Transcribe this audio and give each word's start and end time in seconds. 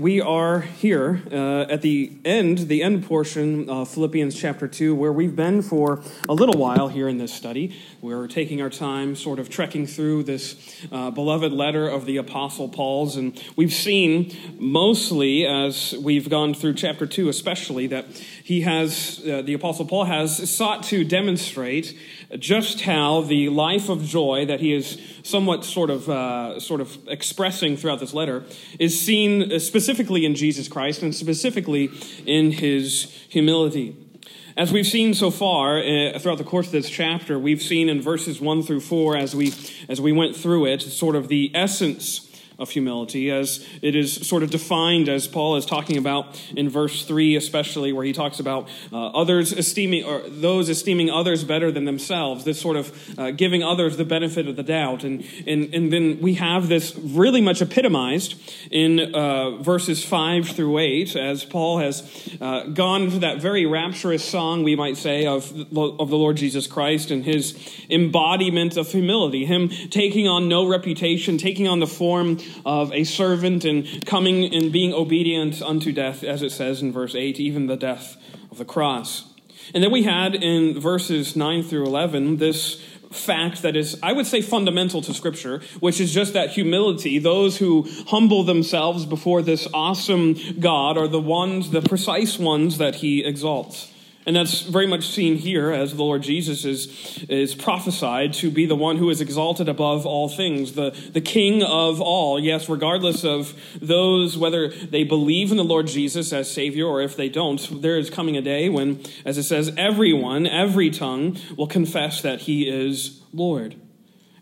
we 0.00 0.18
are 0.18 0.60
here 0.60 1.20
uh, 1.30 1.62
at 1.62 1.82
the 1.82 2.10
end, 2.24 2.56
the 2.68 2.82
end 2.82 3.04
portion 3.04 3.68
of 3.68 3.86
Philippians 3.90 4.34
chapter 4.34 4.66
2, 4.66 4.94
where 4.94 5.12
we've 5.12 5.36
been 5.36 5.60
for 5.60 6.02
a 6.26 6.32
little 6.32 6.58
while 6.58 6.88
here 6.88 7.06
in 7.06 7.18
this 7.18 7.34
study. 7.34 7.76
We're 8.00 8.26
taking 8.26 8.62
our 8.62 8.70
time 8.70 9.14
sort 9.14 9.38
of 9.38 9.50
trekking 9.50 9.86
through 9.86 10.22
this 10.22 10.56
uh, 10.90 11.10
beloved 11.10 11.52
letter 11.52 11.86
of 11.86 12.06
the 12.06 12.16
Apostle 12.16 12.70
Paul's, 12.70 13.16
and 13.16 13.38
we've 13.56 13.74
seen 13.74 14.34
mostly 14.58 15.46
as 15.46 15.94
we've 16.02 16.30
gone 16.30 16.54
through 16.54 16.74
chapter 16.74 17.06
2, 17.06 17.28
especially, 17.28 17.86
that 17.88 18.06
he 18.42 18.62
has, 18.62 19.20
uh, 19.28 19.42
the 19.42 19.52
Apostle 19.52 19.84
Paul 19.84 20.04
has 20.04 20.50
sought 20.50 20.82
to 20.84 21.04
demonstrate 21.04 21.94
just 22.38 22.82
how 22.82 23.22
the 23.22 23.48
life 23.48 23.88
of 23.88 24.04
joy 24.04 24.46
that 24.46 24.60
he 24.60 24.72
is 24.72 25.00
somewhat 25.22 25.64
sort 25.64 25.90
of, 25.90 26.08
uh, 26.08 26.60
sort 26.60 26.80
of 26.80 26.96
expressing 27.08 27.76
throughout 27.76 28.00
this 28.00 28.14
letter 28.14 28.44
is 28.78 29.00
seen 29.00 29.58
specifically 29.58 30.24
in 30.24 30.34
Jesus 30.34 30.68
Christ 30.68 31.02
and 31.02 31.14
specifically 31.14 31.90
in 32.26 32.52
his 32.52 33.04
humility. 33.28 33.96
As 34.56 34.72
we've 34.72 34.86
seen 34.86 35.14
so 35.14 35.30
far 35.30 35.78
uh, 35.78 36.18
throughout 36.18 36.38
the 36.38 36.44
course 36.44 36.66
of 36.66 36.72
this 36.72 36.90
chapter, 36.90 37.38
we've 37.38 37.62
seen 37.62 37.88
in 37.88 38.00
verses 38.00 38.40
1 38.40 38.62
through 38.62 38.80
4 38.80 39.16
as 39.16 39.34
we, 39.34 39.52
as 39.88 40.00
we 40.00 40.12
went 40.12 40.36
through 40.36 40.66
it, 40.66 40.82
sort 40.82 41.16
of 41.16 41.28
the 41.28 41.50
essence 41.54 42.29
of 42.60 42.70
humility, 42.70 43.30
as 43.30 43.66
it 43.82 43.96
is 43.96 44.26
sort 44.28 44.42
of 44.42 44.50
defined 44.50 45.08
as 45.08 45.26
Paul 45.26 45.56
is 45.56 45.66
talking 45.66 45.96
about 45.96 46.40
in 46.56 46.68
verse 46.68 47.04
3, 47.04 47.36
especially 47.36 47.92
where 47.92 48.04
he 48.04 48.12
talks 48.12 48.38
about 48.38 48.68
uh, 48.92 49.06
others 49.08 49.52
esteeming, 49.52 50.04
or 50.04 50.20
those 50.28 50.68
esteeming 50.68 51.10
others 51.10 51.42
better 51.42 51.72
than 51.72 51.86
themselves, 51.86 52.44
this 52.44 52.60
sort 52.60 52.76
of 52.76 53.18
uh, 53.18 53.30
giving 53.30 53.62
others 53.62 53.96
the 53.96 54.04
benefit 54.04 54.46
of 54.46 54.56
the 54.56 54.62
doubt. 54.62 55.04
And, 55.04 55.24
and, 55.46 55.74
and 55.74 55.92
then 55.92 56.20
we 56.20 56.34
have 56.34 56.68
this 56.68 56.94
really 56.96 57.40
much 57.40 57.62
epitomized 57.62 58.34
in 58.70 59.14
uh, 59.14 59.56
verses 59.56 60.04
5 60.04 60.48
through 60.48 60.78
8, 60.78 61.16
as 61.16 61.44
Paul 61.44 61.78
has 61.78 62.36
uh, 62.40 62.64
gone 62.64 63.10
to 63.10 63.18
that 63.20 63.40
very 63.40 63.66
rapturous 63.66 64.24
song, 64.24 64.62
we 64.62 64.76
might 64.76 64.96
say, 64.96 65.26
of, 65.26 65.50
of 65.50 66.10
the 66.10 66.16
Lord 66.16 66.36
Jesus 66.36 66.66
Christ 66.66 67.10
and 67.10 67.24
his 67.24 67.56
embodiment 67.88 68.76
of 68.76 68.90
humility, 68.90 69.44
him 69.46 69.68
taking 69.68 70.28
on 70.28 70.48
no 70.48 70.66
reputation, 70.66 71.38
taking 71.38 71.66
on 71.66 71.80
the 71.80 71.86
form 71.86 72.38
of 72.64 72.92
a 72.92 73.04
servant 73.04 73.64
and 73.64 74.04
coming 74.06 74.54
and 74.54 74.72
being 74.72 74.92
obedient 74.92 75.62
unto 75.62 75.92
death, 75.92 76.22
as 76.22 76.42
it 76.42 76.50
says 76.50 76.82
in 76.82 76.92
verse 76.92 77.14
8, 77.14 77.38
even 77.40 77.66
the 77.66 77.76
death 77.76 78.16
of 78.50 78.58
the 78.58 78.64
cross. 78.64 79.32
And 79.74 79.82
then 79.84 79.90
we 79.90 80.02
had 80.02 80.34
in 80.34 80.78
verses 80.80 81.36
9 81.36 81.62
through 81.62 81.86
11 81.86 82.38
this 82.38 82.82
fact 83.10 83.62
that 83.62 83.76
is, 83.76 83.98
I 84.02 84.12
would 84.12 84.26
say, 84.26 84.40
fundamental 84.40 85.02
to 85.02 85.12
Scripture, 85.12 85.60
which 85.80 86.00
is 86.00 86.14
just 86.14 86.32
that 86.34 86.50
humility. 86.50 87.18
Those 87.18 87.58
who 87.58 87.88
humble 88.06 88.44
themselves 88.44 89.04
before 89.04 89.42
this 89.42 89.66
awesome 89.74 90.36
God 90.60 90.96
are 90.96 91.08
the 91.08 91.20
ones, 91.20 91.70
the 91.70 91.82
precise 91.82 92.38
ones 92.38 92.78
that 92.78 92.96
He 92.96 93.24
exalts. 93.24 93.89
And 94.26 94.36
that's 94.36 94.60
very 94.60 94.86
much 94.86 95.08
seen 95.08 95.36
here 95.36 95.70
as 95.70 95.94
the 95.94 96.02
Lord 96.02 96.22
Jesus 96.22 96.66
is, 96.66 97.24
is 97.28 97.54
prophesied 97.54 98.34
to 98.34 98.50
be 98.50 98.66
the 98.66 98.76
one 98.76 98.98
who 98.98 99.08
is 99.08 99.22
exalted 99.22 99.66
above 99.66 100.04
all 100.04 100.28
things, 100.28 100.72
the, 100.72 100.90
the 101.12 101.22
King 101.22 101.62
of 101.62 102.02
all. 102.02 102.38
Yes, 102.38 102.68
regardless 102.68 103.24
of 103.24 103.54
those, 103.80 104.36
whether 104.36 104.68
they 104.68 105.04
believe 105.04 105.50
in 105.50 105.56
the 105.56 105.64
Lord 105.64 105.86
Jesus 105.86 106.34
as 106.34 106.50
Savior 106.50 106.86
or 106.86 107.00
if 107.00 107.16
they 107.16 107.30
don't, 107.30 107.80
there 107.80 107.96
is 107.96 108.10
coming 108.10 108.36
a 108.36 108.42
day 108.42 108.68
when, 108.68 109.00
as 109.24 109.38
it 109.38 109.44
says, 109.44 109.72
everyone, 109.78 110.46
every 110.46 110.90
tongue 110.90 111.38
will 111.56 111.66
confess 111.66 112.20
that 112.20 112.42
He 112.42 112.68
is 112.68 113.22
Lord. 113.32 113.76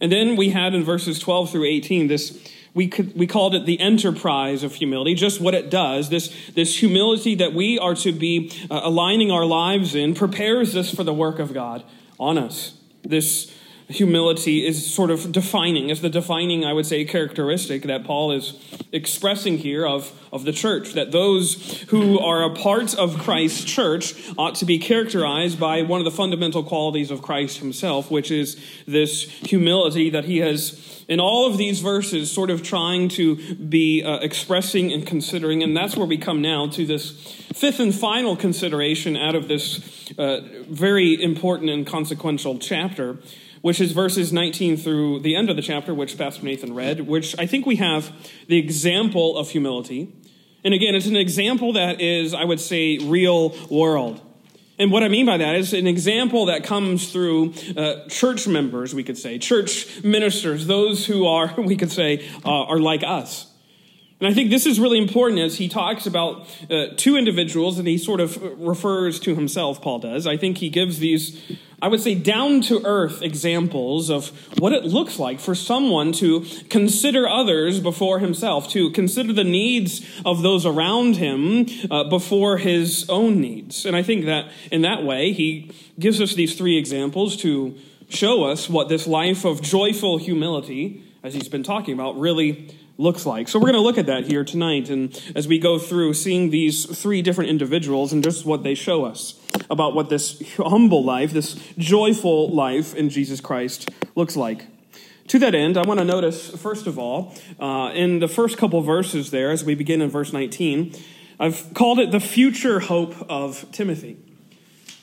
And 0.01 0.13
then 0.13 0.37
we 0.37 0.51
had 0.51 0.75
in 0.75 0.85
verses 0.85 1.19
12 1.19 1.51
through 1.51 1.65
18 1.65 2.07
this 2.09 2.39
we, 2.75 2.87
could, 2.87 3.17
we 3.17 3.27
called 3.27 3.57
it 3.57 3.67
the 3.67 3.81
enterprise 3.81 4.63
of 4.63 4.75
humility, 4.75 5.15
just 5.15 5.41
what 5.41 5.53
it 5.53 5.69
does. 5.69 6.11
This, 6.11 6.33
this 6.55 6.79
humility 6.79 7.35
that 7.35 7.53
we 7.53 7.77
are 7.77 7.95
to 7.97 8.13
be 8.13 8.53
uh, 8.71 8.83
aligning 8.85 9.33
our 9.33 9.45
lives 9.45 9.97
in 9.97 10.15
prepares 10.15 10.77
us 10.77 10.95
for 10.95 11.03
the 11.03 11.13
work 11.13 11.41
of 11.41 11.53
God 11.53 11.83
on 12.21 12.39
us. 12.39 12.75
This 13.03 13.53
humility 13.89 14.67
is 14.67 14.93
sort 14.93 15.11
of 15.11 15.33
defining, 15.33 15.89
is 15.89 16.01
the 16.01 16.11
defining, 16.11 16.65
I 16.65 16.73
would 16.73 16.87
say, 16.87 17.05
characteristic 17.05 17.85
that 17.85 18.05
Paul 18.05 18.33
is 18.33 18.55
expressing 18.93 19.59
here 19.59 19.87
of, 19.87 20.13
of 20.33 20.45
the 20.45 20.53
church. 20.53 20.93
That 20.93 21.11
those 21.11 21.83
who 21.89 22.19
are 22.19 22.45
a 22.45 22.55
part 22.55 22.95
of 22.97 23.19
Christ's 23.19 23.65
church 23.65 24.15
ought 24.37 24.55
to 24.57 24.65
be 24.65 24.79
characterized 24.79 25.59
by 25.59 25.83
one 25.83 26.01
of 26.01 26.05
the 26.05 26.11
fundamental 26.11 26.63
qualities 26.63 27.11
of 27.11 27.23
Christ 27.23 27.59
himself, 27.59 28.11
which 28.11 28.31
is 28.31 28.57
this 28.87 29.23
humility 29.23 30.11
that 30.11 30.25
he 30.25 30.39
has 30.39 31.05
in 31.09 31.21
all 31.21 31.47
of 31.47 31.57
these 31.57 31.81
verses, 31.81 32.31
sort 32.31 32.51
of 32.51 32.63
trying 32.63 33.09
to 33.09 33.37
be 33.55 34.05
uh, 34.05 34.19
expressing 34.19 34.93
and 34.93 35.07
considering. 35.07 35.63
And 35.63 35.75
that's 35.75 35.97
where 35.97 36.07
we 36.07 36.19
come 36.19 36.43
now 36.43 36.67
to 36.69 36.85
this 36.85 37.13
fifth 37.55 37.81
and 37.81 37.95
final 37.95 38.37
consideration 38.37 39.17
out 39.17 39.35
of 39.35 39.49
this 39.49 40.13
uh, 40.19 40.41
very 40.69 41.21
important 41.21 41.71
and 41.71 41.87
consequential 41.87 42.59
chapter, 42.59 43.17
which 43.63 43.81
is 43.81 43.93
verses 43.93 44.33
19 44.33 44.77
through 44.77 45.21
the 45.21 45.37
end 45.37 45.51
of 45.51 45.57
the 45.57 45.63
chapter, 45.63 45.95
which 45.95 46.17
Pastor 46.17 46.45
Nathan 46.45 46.75
read, 46.75 47.01
which 47.01 47.39
I 47.39 47.47
think 47.47 47.67
we 47.67 47.77
have 47.77 48.13
the 48.47 48.59
example 48.59 49.37
of 49.37 49.51
humility. 49.51 50.13
And 50.65 50.75
again, 50.75 50.95
it's 50.95 51.07
an 51.07 51.17
example 51.17 51.75
that 51.75 52.01
is, 52.01 52.35
I 52.35 52.45
would 52.45 52.61
say, 52.61 52.99
real 52.99 53.55
world. 53.69 54.21
And 54.79 54.93
what 54.93 55.03
I 55.03 55.09
mean 55.09 55.27
by 55.27 55.39
that 55.39 55.57
is 55.57 55.73
an 55.75 55.89
example 55.89 56.47
that 56.47 56.63
comes 56.63 57.11
through 57.11 57.55
uh, 57.77 58.07
church 58.09 58.47
members, 58.47 58.95
we 58.95 59.03
could 59.03 59.19
say, 59.19 59.39
church 59.39 60.05
ministers, 60.05 60.67
those 60.67 61.05
who 61.05 61.27
are, 61.27 61.53
we 61.59 61.77
could 61.77 61.91
say, 61.91 62.29
uh, 62.45 62.65
are 62.65 62.79
like 62.79 63.03
us. 63.05 63.48
And 64.21 64.29
I 64.29 64.35
think 64.35 64.51
this 64.51 64.67
is 64.67 64.81
really 64.81 64.99
important 64.99 65.41
as 65.41 65.59
he 65.59 65.69
talks 65.69 66.07
about 66.07 66.49
uh, 66.69 66.87
two 66.97 67.17
individuals 67.17 67.79
and 67.79 67.87
he 67.87 67.99
sort 67.99 68.21
of 68.21 68.37
refers 68.61 69.21
to 69.21 69.35
himself, 69.35 69.81
Paul 69.81 70.01
does. 70.01 70.27
I 70.27 70.37
think 70.37 70.59
he 70.59 70.71
gives 70.71 70.99
these 70.99 71.41
I 71.81 71.87
would 71.87 72.01
say, 72.01 72.17
down 72.17 72.61
to 72.63 72.85
earth 72.85 73.23
examples 73.23 74.11
of 74.11 74.31
what 74.59 74.73
it 74.73 74.85
looks 74.85 75.21
like 75.21 75.39
for 75.39 75.55
someone 75.55 76.11
to 76.15 76.45
consider 76.69 77.29
others 77.29 77.79
before 77.79 78.19
himself, 78.19 78.69
to 78.71 78.91
consider 78.91 79.33
the 79.33 79.45
needs 79.45 80.05
of 80.25 80.43
those 80.43 80.67
around 80.67 81.17
him 81.19 81.67
uh, 81.89 82.03
before 82.05 82.59
his 82.59 83.09
own 83.09 83.41
needs. 83.41 83.87
And 83.87 83.95
I 83.95 84.03
think 84.03 84.25
that 84.25 84.51
in 84.73 84.83
that 84.83 85.05
way, 85.05 85.33
he 85.33 85.71
gives 86.01 86.21
us 86.21 86.35
these 86.35 86.57
three 86.57 86.77
examples 86.77 87.37
to 87.39 87.77
show 88.09 88.43
us 88.43 88.69
what 88.69 88.89
this 88.89 89.07
life 89.07 89.45
of 89.45 89.63
joyful 89.63 90.19
humility, 90.19 91.05
as 91.23 91.35
he's 91.35 91.49
been 91.49 91.63
talking 91.63 91.95
about, 91.95 92.19
really 92.19 92.75
looks 92.99 93.25
like. 93.25 93.47
So 93.49 93.61
we're 93.61 93.71
going 93.71 93.75
to 93.75 93.81
look 93.81 93.97
at 93.97 94.07
that 94.07 94.27
here 94.27 94.45
tonight 94.45 94.91
and 94.91 95.19
as 95.37 95.47
we 95.47 95.61
go 95.61 95.79
through 95.79 96.15
seeing 96.15 96.51
these 96.51 96.85
three 96.85 97.23
different 97.23 97.49
individuals 97.49 98.13
and 98.13 98.23
just 98.25 98.45
what 98.45 98.65
they 98.65 98.75
show 98.75 99.05
us 99.05 99.41
about 99.71 99.95
what 99.95 100.11
this 100.11 100.43
humble 100.57 101.05
life, 101.05 101.33
this 101.33 101.55
joyful 101.79 102.51
life 102.51 102.95
in 102.97 103.09
Jesus 103.09 103.41
Christ 103.41 103.89
looks 104.17 104.37
like. 104.37 104.67
To 105.29 105.39
that 105.39 105.55
end, 105.55 105.77
I 105.77 105.83
want 105.83 106.01
to 106.01 106.05
notice, 106.05 106.51
first 106.51 106.87
of 106.87 106.99
all, 106.99 107.35
uh, 107.61 107.93
in 107.95 108.19
the 108.19 108.29
first 108.29 108.59
couple 108.59 108.81
verses 108.81 109.31
there, 109.31 109.51
as 109.51 109.63
we 109.63 109.75
begin 109.75 110.03
in 110.03 110.11
verse 110.11 110.33
19, 110.33 110.95
I've 111.39 111.73
called 111.75 112.01
it 112.01 112.11
the 112.11 112.21
future 112.21 112.81
hope 112.81 113.15
of 113.31 113.71
Timothy. 113.71 114.17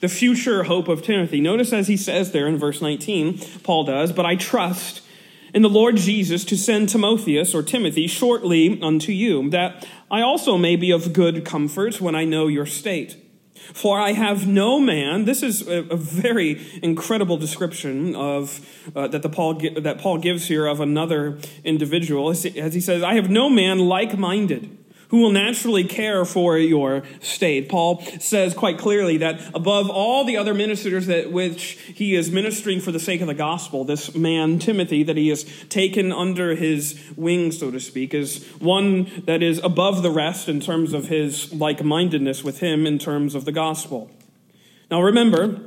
The 0.01 0.09
future 0.09 0.63
hope 0.63 0.88
of 0.89 1.01
Timothy. 1.03 1.39
Notice 1.39 1.72
as 1.72 1.88
he 1.88 1.95
says 1.95 2.31
there 2.31 2.47
in 2.47 2.57
verse 2.57 2.81
19, 2.81 3.39
Paul 3.63 3.85
does, 3.85 4.12
but 4.12 4.25
I 4.25 4.35
trust 4.35 5.01
in 5.55 5.61
the 5.61 5.69
Lord 5.69 5.95
Jesus 5.95 6.43
to 6.45 6.57
send 6.57 6.89
Timotheus 6.89 7.55
or 7.55 7.63
Timothy 7.63 8.07
shortly 8.07 8.77
unto 8.81 9.13
you, 9.13 9.49
that 9.51 9.88
I 10.11 10.21
also 10.21 10.57
may 10.57 10.75
be 10.75 10.91
of 10.91 11.13
good 11.13 11.45
comfort 11.45 12.01
when 12.01 12.13
I 12.13 12.25
know 12.25 12.47
your 12.47 12.66
state. 12.66 13.16
For 13.73 13.97
I 13.97 14.11
have 14.11 14.45
no 14.45 14.81
man. 14.81 15.23
This 15.23 15.41
is 15.41 15.65
a, 15.65 15.81
very 15.95 16.61
incredible 16.83 17.38
description 17.38 18.13
of 18.15 18.67
uh, 18.94 19.07
that 19.07 19.21
the 19.21 19.29
Paul 19.29 19.55
that 19.79 19.97
Paul 19.97 20.17
gives 20.17 20.45
here 20.45 20.67
of 20.67 20.81
another 20.81 21.39
individual, 21.63 22.29
as 22.29 22.44
he 22.44 22.81
says, 22.81 23.01
"I 23.01 23.15
have 23.15 23.29
no 23.29 23.49
man 23.49 23.79
like-minded." 23.79 24.84
Who 25.15 25.21
will 25.21 25.31
naturally 25.31 25.85
care 25.85 26.25
for 26.25 26.57
your 26.57 27.01
state. 27.21 27.69
Paul 27.69 28.03
says 28.19 28.53
quite 28.53 28.77
clearly 28.77 29.15
that 29.19 29.39
above 29.56 29.89
all 29.89 30.25
the 30.25 30.35
other 30.35 30.53
ministers 30.53 31.06
that 31.06 31.31
which 31.31 31.77
he 31.95 32.15
is 32.15 32.29
ministering 32.29 32.81
for 32.81 32.91
the 32.91 33.00
sake 33.00 33.21
of 33.21 33.27
the 33.27 33.33
gospel, 33.33 33.85
this 33.85 34.13
man 34.13 34.59
Timothy 34.59 35.03
that 35.03 35.15
he 35.15 35.29
has 35.29 35.45
taken 35.69 36.12
under 36.12 36.53
his 36.53 37.01
wing, 37.15 37.53
so 37.53 37.71
to 37.71 37.79
speak, 37.79 38.13
is 38.13 38.45
one 38.59 39.09
that 39.23 39.41
is 39.41 39.59
above 39.59 40.03
the 40.03 40.12
rest 40.12 40.50
in 40.50 40.59
terms 40.59 40.91
of 40.91 41.07
his 41.07 41.53
like-mindedness 41.53 42.44
with 42.44 42.59
him 42.59 42.85
in 42.85 43.00
terms 43.00 43.35
of 43.35 43.45
the 43.45 43.53
gospel. 43.53 44.11
Now 44.91 45.01
remember, 45.01 45.61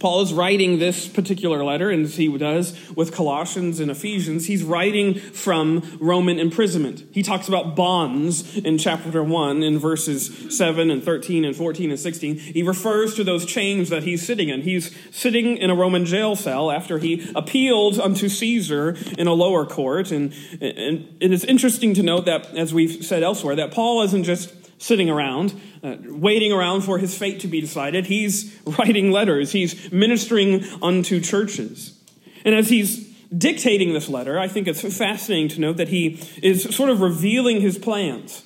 Paul 0.00 0.22
is 0.22 0.32
writing 0.32 0.78
this 0.78 1.06
particular 1.06 1.62
letter, 1.62 1.90
and 1.90 2.04
as 2.04 2.16
he 2.16 2.36
does 2.38 2.76
with 2.96 3.12
Colossians 3.12 3.78
and 3.78 3.90
Ephesians, 3.90 4.46
he's 4.46 4.64
writing 4.64 5.14
from 5.18 5.98
Roman 6.00 6.38
imprisonment. 6.38 7.04
He 7.12 7.22
talks 7.22 7.46
about 7.46 7.76
bonds 7.76 8.56
in 8.56 8.78
chapter 8.78 9.22
1 9.22 9.62
in 9.62 9.78
verses 9.78 10.56
7 10.56 10.90
and 10.90 11.04
13 11.04 11.44
and 11.44 11.54
14 11.54 11.90
and 11.90 12.00
16. 12.00 12.38
He 12.38 12.62
refers 12.62 13.14
to 13.14 13.24
those 13.24 13.44
chains 13.44 13.90
that 13.90 14.02
he's 14.02 14.24
sitting 14.24 14.48
in. 14.48 14.62
He's 14.62 14.96
sitting 15.14 15.58
in 15.58 15.68
a 15.68 15.74
Roman 15.74 16.06
jail 16.06 16.36
cell 16.36 16.70
after 16.70 16.98
he 16.98 17.30
appealed 17.34 18.00
unto 18.00 18.28
Caesar 18.28 18.96
in 19.18 19.26
a 19.26 19.34
lower 19.34 19.66
court. 19.66 20.10
And, 20.10 20.32
and 20.60 21.16
it 21.20 21.32
is 21.32 21.44
interesting 21.44 21.92
to 21.94 22.02
note 22.02 22.24
that, 22.24 22.46
as 22.56 22.72
we've 22.72 23.04
said 23.04 23.22
elsewhere, 23.22 23.56
that 23.56 23.72
Paul 23.72 24.02
isn't 24.02 24.24
just 24.24 24.61
sitting 24.82 25.08
around, 25.08 25.58
uh, 25.84 25.96
waiting 26.06 26.50
around 26.50 26.82
for 26.82 26.98
his 26.98 27.16
fate 27.16 27.38
to 27.38 27.46
be 27.46 27.60
decided. 27.60 28.06
He's 28.06 28.60
writing 28.78 29.12
letters, 29.12 29.52
he's 29.52 29.92
ministering 29.92 30.64
unto 30.82 31.20
churches. 31.20 31.98
And 32.44 32.54
as 32.54 32.68
he's 32.68 33.08
dictating 33.36 33.92
this 33.92 34.08
letter, 34.08 34.38
I 34.38 34.48
think 34.48 34.66
it's 34.66 34.82
fascinating 34.82 35.48
to 35.50 35.60
note 35.60 35.76
that 35.76 35.88
he 35.88 36.20
is 36.42 36.74
sort 36.74 36.90
of 36.90 37.00
revealing 37.00 37.60
his 37.60 37.78
plans. 37.78 38.42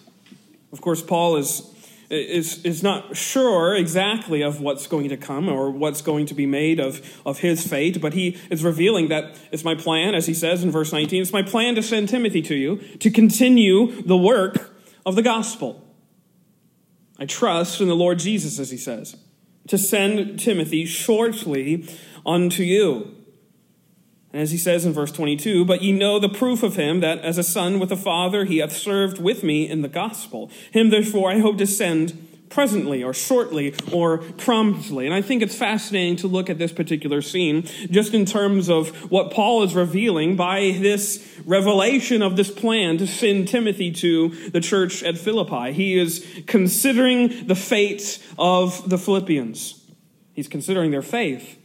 Of 0.72 0.82
course, 0.82 1.00
Paul 1.00 1.36
is, 1.36 1.62
is, 2.10 2.62
is 2.66 2.82
not 2.82 3.16
sure 3.16 3.74
exactly 3.74 4.42
of 4.42 4.60
what's 4.60 4.86
going 4.86 5.08
to 5.08 5.16
come 5.16 5.48
or 5.48 5.70
what's 5.70 6.02
going 6.02 6.26
to 6.26 6.34
be 6.34 6.44
made 6.44 6.78
of, 6.78 7.18
of 7.24 7.38
his 7.38 7.66
fate, 7.66 7.98
but 8.02 8.12
he 8.12 8.36
is 8.50 8.62
revealing 8.62 9.08
that 9.08 9.38
it's 9.50 9.64
my 9.64 9.74
plan, 9.74 10.14
as 10.14 10.26
he 10.26 10.34
says 10.34 10.62
in 10.62 10.70
verse 10.70 10.92
19, 10.92 11.22
it's 11.22 11.32
my 11.32 11.42
plan 11.42 11.74
to 11.76 11.82
send 11.82 12.10
Timothy 12.10 12.42
to 12.42 12.54
you 12.54 12.76
to 12.98 13.10
continue 13.10 14.02
the 14.02 14.18
work 14.18 14.76
of 15.06 15.16
the 15.16 15.22
gospel. 15.22 15.85
I 17.18 17.26
trust 17.26 17.80
in 17.80 17.88
the 17.88 17.96
Lord 17.96 18.18
Jesus, 18.18 18.58
as 18.58 18.70
he 18.70 18.76
says, 18.76 19.16
to 19.68 19.78
send 19.78 20.38
Timothy 20.38 20.84
shortly 20.84 21.88
unto 22.24 22.62
you. 22.62 23.14
And 24.32 24.42
as 24.42 24.50
he 24.50 24.58
says 24.58 24.84
in 24.84 24.92
verse 24.92 25.12
22, 25.12 25.64
but 25.64 25.82
ye 25.82 25.92
know 25.92 26.18
the 26.18 26.28
proof 26.28 26.62
of 26.62 26.76
him, 26.76 27.00
that 27.00 27.20
as 27.20 27.38
a 27.38 27.42
son 27.42 27.78
with 27.78 27.90
a 27.90 27.96
father 27.96 28.44
he 28.44 28.58
hath 28.58 28.76
served 28.76 29.18
with 29.18 29.42
me 29.42 29.68
in 29.68 29.82
the 29.82 29.88
gospel. 29.88 30.50
Him 30.72 30.90
therefore 30.90 31.30
I 31.30 31.38
hope 31.38 31.56
to 31.58 31.66
send 31.66 32.35
presently 32.56 33.04
or 33.04 33.12
shortly 33.12 33.74
or 33.92 34.16
promptly. 34.16 35.04
And 35.04 35.14
I 35.14 35.20
think 35.20 35.42
it's 35.42 35.54
fascinating 35.54 36.16
to 36.16 36.26
look 36.26 36.48
at 36.48 36.56
this 36.56 36.72
particular 36.72 37.20
scene 37.20 37.64
just 37.90 38.14
in 38.14 38.24
terms 38.24 38.70
of 38.70 38.88
what 39.10 39.30
Paul 39.30 39.62
is 39.62 39.74
revealing 39.74 40.36
by 40.36 40.74
this 40.80 41.38
revelation 41.44 42.22
of 42.22 42.38
this 42.38 42.50
plan 42.50 42.96
to 42.96 43.06
send 43.06 43.48
Timothy 43.48 43.92
to 43.92 44.30
the 44.52 44.62
church 44.62 45.02
at 45.02 45.18
Philippi. 45.18 45.74
He 45.74 45.98
is 45.98 46.26
considering 46.46 47.46
the 47.46 47.54
fate 47.54 48.24
of 48.38 48.88
the 48.88 48.96
Philippians. 48.96 49.78
He's 50.32 50.48
considering 50.48 50.92
their 50.92 51.02
faith. 51.02 51.58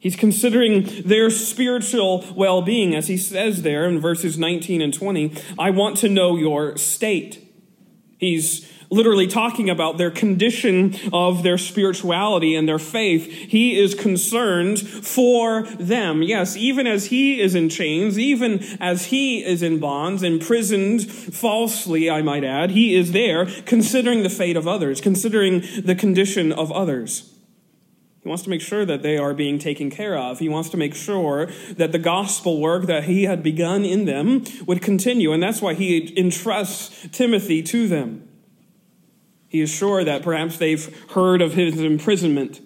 He's 0.00 0.16
considering 0.16 0.88
their 1.04 1.30
spiritual 1.30 2.24
well 2.34 2.62
being, 2.62 2.96
as 2.96 3.06
he 3.06 3.16
says 3.16 3.62
there 3.62 3.88
in 3.88 4.00
verses 4.00 4.36
19 4.36 4.82
and 4.82 4.92
20. 4.92 5.36
I 5.56 5.70
want 5.70 5.98
to 5.98 6.08
know 6.08 6.36
your 6.36 6.76
state. 6.78 7.46
He's 8.18 8.68
literally 8.90 9.28
talking 9.28 9.70
about 9.70 9.96
their 9.96 10.10
condition 10.10 10.96
of 11.12 11.42
their 11.42 11.56
spirituality 11.56 12.54
and 12.54 12.68
their 12.68 12.78
faith. 12.78 13.26
He 13.26 13.78
is 13.78 13.94
concerned 13.94 14.80
for 14.80 15.62
them. 15.62 16.22
Yes, 16.22 16.56
even 16.56 16.86
as 16.86 17.06
he 17.06 17.40
is 17.40 17.54
in 17.54 17.68
chains, 17.68 18.18
even 18.18 18.62
as 18.80 19.06
he 19.06 19.44
is 19.44 19.62
in 19.62 19.78
bonds, 19.78 20.22
imprisoned 20.22 21.10
falsely, 21.10 22.10
I 22.10 22.22
might 22.22 22.44
add, 22.44 22.72
he 22.72 22.96
is 22.96 23.12
there 23.12 23.46
considering 23.64 24.22
the 24.22 24.30
fate 24.30 24.56
of 24.56 24.66
others, 24.66 25.00
considering 25.00 25.62
the 25.82 25.94
condition 25.94 26.52
of 26.52 26.72
others. 26.72 27.32
He 28.22 28.28
wants 28.28 28.42
to 28.42 28.50
make 28.50 28.60
sure 28.60 28.84
that 28.84 29.02
they 29.02 29.16
are 29.16 29.32
being 29.32 29.58
taken 29.58 29.88
care 29.90 30.18
of. 30.18 30.40
He 30.40 30.48
wants 30.48 30.68
to 30.70 30.76
make 30.76 30.94
sure 30.94 31.46
that 31.76 31.92
the 31.92 31.98
gospel 31.98 32.60
work 32.60 32.84
that 32.84 33.04
he 33.04 33.22
had 33.22 33.42
begun 33.42 33.84
in 33.84 34.04
them 34.04 34.44
would 34.66 34.82
continue. 34.82 35.32
And 35.32 35.42
that's 35.42 35.62
why 35.62 35.72
he 35.72 36.12
entrusts 36.18 37.08
Timothy 37.12 37.62
to 37.62 37.88
them. 37.88 38.29
He 39.50 39.60
is 39.60 39.68
sure 39.68 40.04
that 40.04 40.22
perhaps 40.22 40.58
they've 40.58 41.10
heard 41.10 41.42
of 41.42 41.54
his 41.54 41.80
imprisonment 41.80 42.60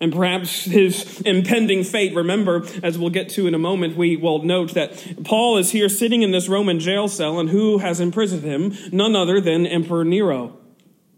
and 0.00 0.14
perhaps 0.14 0.64
his 0.64 1.20
impending 1.20 1.84
fate. 1.84 2.14
Remember, 2.14 2.66
as 2.82 2.98
we'll 2.98 3.10
get 3.10 3.28
to 3.30 3.46
in 3.46 3.54
a 3.54 3.58
moment, 3.58 3.98
we 3.98 4.16
will 4.16 4.42
note 4.42 4.72
that 4.72 5.24
Paul 5.24 5.58
is 5.58 5.72
here 5.72 5.90
sitting 5.90 6.22
in 6.22 6.30
this 6.30 6.48
Roman 6.48 6.80
jail 6.80 7.06
cell, 7.06 7.38
and 7.38 7.50
who 7.50 7.78
has 7.78 8.00
imprisoned 8.00 8.44
him? 8.44 8.74
None 8.90 9.14
other 9.14 9.42
than 9.42 9.66
Emperor 9.66 10.04
Nero. 10.04 10.58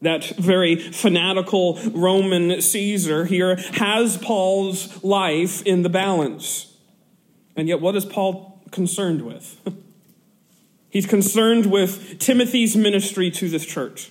That 0.03 0.25
very 0.37 0.77
fanatical 0.77 1.79
Roman 1.93 2.61
Caesar 2.61 3.25
here 3.25 3.55
has 3.75 4.19
Paul's 4.19 5.03
life 5.05 5.63
in 5.63 5.83
the 5.83 5.89
balance. 5.89 6.77
And 7.55 7.69
yet, 7.69 7.81
what 7.81 7.95
is 7.95 8.05
Paul 8.05 8.65
concerned 8.73 9.23
with? 9.23 9.61
He's 10.91 11.07
concerned 11.07 11.67
with 11.67 12.19
Timothy's 12.19 12.77
ministry 12.77 13.31
to 13.31 13.49
this 13.49 13.65
church. 13.65 14.11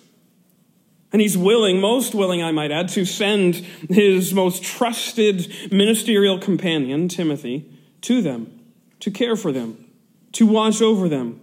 And 1.13 1.21
he's 1.21 1.37
willing, 1.37 1.79
most 1.79 2.15
willing, 2.15 2.41
I 2.41 2.51
might 2.51 2.71
add, 2.71 2.89
to 2.89 3.05
send 3.05 3.57
his 3.87 4.33
most 4.33 4.63
trusted 4.63 5.71
ministerial 5.71 6.39
companion, 6.39 7.07
Timothy, 7.07 7.69
to 8.01 8.23
them, 8.23 8.59
to 8.99 9.11
care 9.11 9.35
for 9.35 9.51
them, 9.51 9.85
to 10.31 10.47
watch 10.47 10.81
over 10.81 11.07
them. 11.07 11.39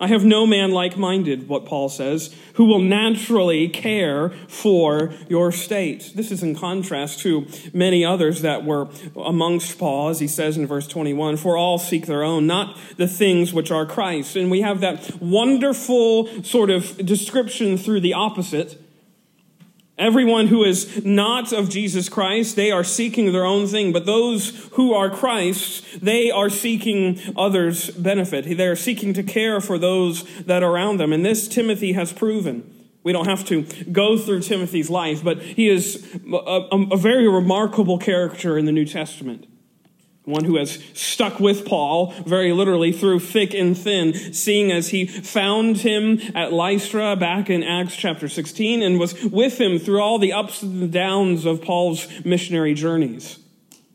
I 0.00 0.08
have 0.08 0.24
no 0.24 0.46
man 0.46 0.72
like 0.72 0.96
minded, 0.96 1.48
what 1.48 1.64
Paul 1.64 1.88
says, 1.88 2.34
who 2.54 2.64
will 2.64 2.80
naturally 2.80 3.68
care 3.68 4.30
for 4.48 5.12
your 5.28 5.50
state. 5.52 6.12
This 6.14 6.30
is 6.30 6.42
in 6.42 6.56
contrast 6.56 7.20
to 7.20 7.46
many 7.72 8.04
others 8.04 8.42
that 8.42 8.64
were 8.64 8.88
amongst 9.16 9.78
Paul, 9.78 10.08
as 10.08 10.20
he 10.20 10.28
says 10.28 10.56
in 10.56 10.66
verse 10.66 10.86
21 10.86 11.36
For 11.36 11.56
all 11.56 11.78
seek 11.78 12.06
their 12.06 12.22
own, 12.22 12.46
not 12.46 12.76
the 12.96 13.08
things 13.08 13.52
which 13.52 13.70
are 13.72 13.86
Christ. 13.86 14.36
And 14.36 14.50
we 14.50 14.60
have 14.60 14.80
that 14.80 15.20
wonderful 15.20 16.44
sort 16.44 16.70
of 16.70 16.96
description 17.04 17.76
through 17.76 18.00
the 18.00 18.14
opposite 18.14 18.80
Everyone 19.98 20.46
who 20.46 20.62
is 20.62 21.04
not 21.04 21.52
of 21.52 21.68
Jesus 21.68 22.08
Christ, 22.08 22.54
they 22.54 22.70
are 22.70 22.84
seeking 22.84 23.32
their 23.32 23.44
own 23.44 23.66
thing. 23.66 23.92
But 23.92 24.06
those 24.06 24.68
who 24.74 24.94
are 24.94 25.10
Christ, 25.10 25.84
they 26.00 26.30
are 26.30 26.48
seeking 26.48 27.20
others' 27.36 27.90
benefit. 27.90 28.56
They 28.56 28.66
are 28.66 28.76
seeking 28.76 29.12
to 29.14 29.24
care 29.24 29.60
for 29.60 29.76
those 29.76 30.22
that 30.44 30.62
are 30.62 30.70
around 30.70 30.98
them. 30.98 31.12
And 31.12 31.26
this 31.26 31.48
Timothy 31.48 31.92
has 31.92 32.12
proven. 32.12 32.72
We 33.02 33.12
don't 33.12 33.26
have 33.26 33.44
to 33.46 33.62
go 33.90 34.16
through 34.16 34.40
Timothy's 34.40 34.90
life, 34.90 35.24
but 35.24 35.42
he 35.42 35.68
is 35.68 36.20
a, 36.30 36.36
a, 36.36 36.82
a 36.92 36.96
very 36.96 37.28
remarkable 37.28 37.98
character 37.98 38.56
in 38.56 38.66
the 38.66 38.72
New 38.72 38.84
Testament 38.84 39.46
one 40.28 40.44
who 40.44 40.56
has 40.56 40.78
stuck 40.92 41.40
with 41.40 41.64
Paul 41.64 42.12
very 42.26 42.52
literally 42.52 42.92
through 42.92 43.20
thick 43.20 43.54
and 43.54 43.76
thin, 43.76 44.12
seeing 44.32 44.70
as 44.70 44.88
he 44.88 45.06
found 45.06 45.78
him 45.78 46.20
at 46.34 46.52
Lystra 46.52 47.16
back 47.16 47.48
in 47.48 47.62
Acts 47.62 47.96
chapter 47.96 48.28
16 48.28 48.82
and 48.82 49.00
was 49.00 49.22
with 49.24 49.60
him 49.60 49.78
through 49.78 50.00
all 50.00 50.18
the 50.18 50.32
ups 50.32 50.62
and 50.62 50.92
downs 50.92 51.44
of 51.44 51.62
Paul's 51.62 52.06
missionary 52.24 52.74
journeys. 52.74 53.38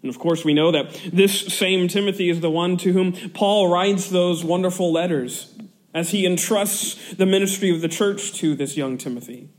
And 0.01 0.09
of 0.09 0.19
course, 0.19 0.43
we 0.43 0.53
know 0.53 0.71
that 0.71 0.99
this 1.13 1.41
same 1.53 1.87
Timothy 1.87 2.29
is 2.29 2.41
the 2.41 2.49
one 2.49 2.77
to 2.77 2.91
whom 2.91 3.13
Paul 3.29 3.69
writes 3.69 4.09
those 4.09 4.43
wonderful 4.43 4.91
letters 4.91 5.53
as 5.93 6.09
he 6.09 6.25
entrusts 6.25 7.13
the 7.13 7.25
ministry 7.25 7.69
of 7.69 7.81
the 7.81 7.87
church 7.87 8.33
to 8.33 8.55
this 8.55 8.75
young 8.75 8.97
Timothy. 8.97 9.49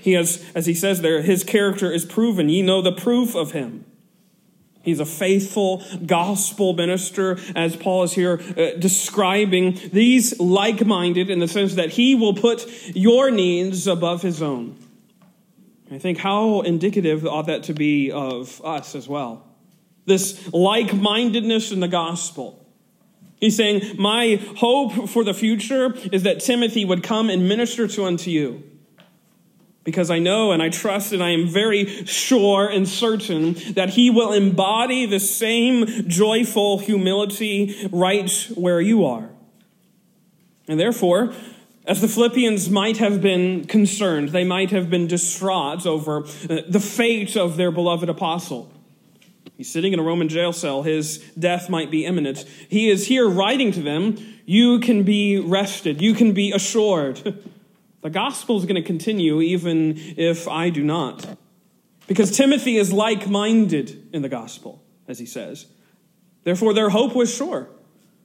He 0.00 0.12
has, 0.12 0.44
as 0.54 0.66
he 0.66 0.74
says 0.74 1.02
there, 1.02 1.20
his 1.20 1.42
character 1.42 1.90
is 1.90 2.04
proven. 2.04 2.48
Ye 2.48 2.62
know 2.62 2.80
the 2.80 2.92
proof 2.92 3.34
of 3.34 3.50
him. 3.52 3.84
He's 4.86 5.00
a 5.00 5.04
faithful 5.04 5.82
gospel 6.06 6.72
minister, 6.72 7.40
as 7.56 7.74
Paul 7.74 8.04
is 8.04 8.12
here 8.12 8.40
uh, 8.56 8.78
describing 8.78 9.80
these 9.92 10.38
like 10.38 10.86
minded 10.86 11.28
in 11.28 11.40
the 11.40 11.48
sense 11.48 11.74
that 11.74 11.90
he 11.90 12.14
will 12.14 12.34
put 12.34 12.64
your 12.94 13.32
needs 13.32 13.88
above 13.88 14.22
his 14.22 14.40
own. 14.40 14.78
I 15.90 15.98
think 15.98 16.18
how 16.18 16.60
indicative 16.60 17.26
ought 17.26 17.48
that 17.48 17.64
to 17.64 17.74
be 17.74 18.12
of 18.12 18.64
us 18.64 18.94
as 18.94 19.08
well. 19.08 19.44
This 20.04 20.52
like 20.52 20.94
mindedness 20.94 21.72
in 21.72 21.80
the 21.80 21.88
gospel. 21.88 22.64
He's 23.40 23.56
saying, 23.56 23.96
My 23.98 24.40
hope 24.58 25.08
for 25.08 25.24
the 25.24 25.34
future 25.34 25.94
is 26.12 26.22
that 26.22 26.38
Timothy 26.38 26.84
would 26.84 27.02
come 27.02 27.28
and 27.28 27.48
minister 27.48 27.88
to 27.88 28.04
unto 28.04 28.30
you 28.30 28.62
because 29.86 30.10
I 30.10 30.18
know 30.18 30.50
and 30.50 30.60
I 30.60 30.68
trust 30.68 31.12
and 31.12 31.22
I 31.22 31.30
am 31.30 31.46
very 31.46 32.04
sure 32.04 32.68
and 32.68 32.86
certain 32.86 33.54
that 33.74 33.90
he 33.90 34.10
will 34.10 34.32
embody 34.32 35.06
the 35.06 35.20
same 35.20 35.86
joyful 36.08 36.80
humility 36.80 37.88
right 37.92 38.30
where 38.56 38.80
you 38.80 39.06
are. 39.06 39.30
And 40.66 40.78
therefore, 40.80 41.32
as 41.86 42.00
the 42.00 42.08
Philippians 42.08 42.68
might 42.68 42.96
have 42.96 43.22
been 43.22 43.64
concerned, 43.66 44.30
they 44.30 44.42
might 44.42 44.72
have 44.72 44.90
been 44.90 45.06
distraught 45.06 45.86
over 45.86 46.24
uh, 46.24 46.62
the 46.68 46.80
fate 46.80 47.36
of 47.36 47.56
their 47.56 47.70
beloved 47.70 48.08
apostle. 48.08 48.72
He's 49.56 49.70
sitting 49.70 49.92
in 49.92 50.00
a 50.00 50.02
Roman 50.02 50.28
jail 50.28 50.52
cell. 50.52 50.82
His 50.82 51.18
death 51.38 51.70
might 51.70 51.92
be 51.92 52.04
imminent. 52.04 52.44
He 52.68 52.90
is 52.90 53.06
here 53.06 53.28
writing 53.28 53.70
to 53.70 53.82
them, 53.82 54.16
You 54.46 54.80
can 54.80 55.04
be 55.04 55.38
rested. 55.38 56.02
You 56.02 56.12
can 56.12 56.32
be 56.32 56.50
assured. 56.50 57.40
The 58.02 58.10
gospel 58.10 58.58
is 58.58 58.64
going 58.64 58.76
to 58.76 58.82
continue 58.82 59.40
even 59.40 59.94
if 59.96 60.46
I 60.48 60.70
do 60.70 60.82
not. 60.82 61.38
Because 62.06 62.36
Timothy 62.36 62.76
is 62.76 62.92
like 62.92 63.28
minded 63.28 64.08
in 64.12 64.22
the 64.22 64.28
gospel, 64.28 64.82
as 65.08 65.18
he 65.18 65.26
says. 65.26 65.66
Therefore, 66.44 66.72
their 66.72 66.90
hope 66.90 67.14
was 67.14 67.34
sure. 67.34 67.68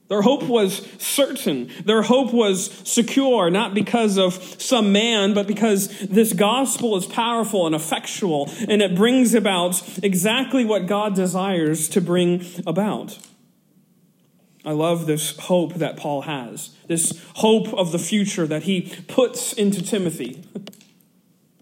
Their 0.08 0.22
hope 0.22 0.42
was 0.42 0.86
certain. 0.98 1.70
Their 1.84 2.02
hope 2.02 2.34
was 2.34 2.70
secure, 2.84 3.50
not 3.50 3.72
because 3.72 4.18
of 4.18 4.34
some 4.60 4.92
man, 4.92 5.32
but 5.32 5.46
because 5.46 5.88
this 6.00 6.32
gospel 6.32 6.96
is 6.96 7.06
powerful 7.06 7.66
and 7.66 7.74
effectual, 7.74 8.50
and 8.68 8.82
it 8.82 8.94
brings 8.94 9.34
about 9.34 9.82
exactly 10.04 10.64
what 10.64 10.86
God 10.86 11.14
desires 11.14 11.88
to 11.88 12.00
bring 12.00 12.44
about. 12.66 13.18
I 14.64 14.72
love 14.72 15.06
this 15.06 15.36
hope 15.38 15.74
that 15.74 15.96
Paul 15.96 16.22
has, 16.22 16.70
this 16.86 17.20
hope 17.36 17.72
of 17.74 17.90
the 17.90 17.98
future 17.98 18.46
that 18.46 18.62
he 18.62 18.94
puts 19.08 19.52
into 19.52 19.82
Timothy. 19.82 20.44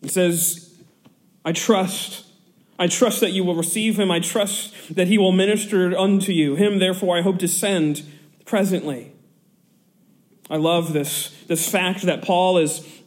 He 0.02 0.08
says, 0.08 0.74
I 1.44 1.52
trust. 1.52 2.24
I 2.78 2.86
trust 2.86 3.20
that 3.20 3.32
you 3.32 3.44
will 3.44 3.54
receive 3.54 3.98
him. 3.98 4.10
I 4.10 4.20
trust 4.20 4.94
that 4.94 5.08
he 5.08 5.18
will 5.18 5.30
minister 5.30 5.94
unto 5.94 6.32
you. 6.32 6.54
Him, 6.54 6.78
therefore, 6.78 7.18
I 7.18 7.20
hope 7.20 7.38
to 7.40 7.48
send 7.48 8.02
presently. 8.46 9.12
I 10.48 10.56
love 10.56 10.94
this, 10.94 11.36
this 11.48 11.68
fact 11.68 12.02
that 12.02 12.22
Paul 12.22 12.56
is 12.56 12.99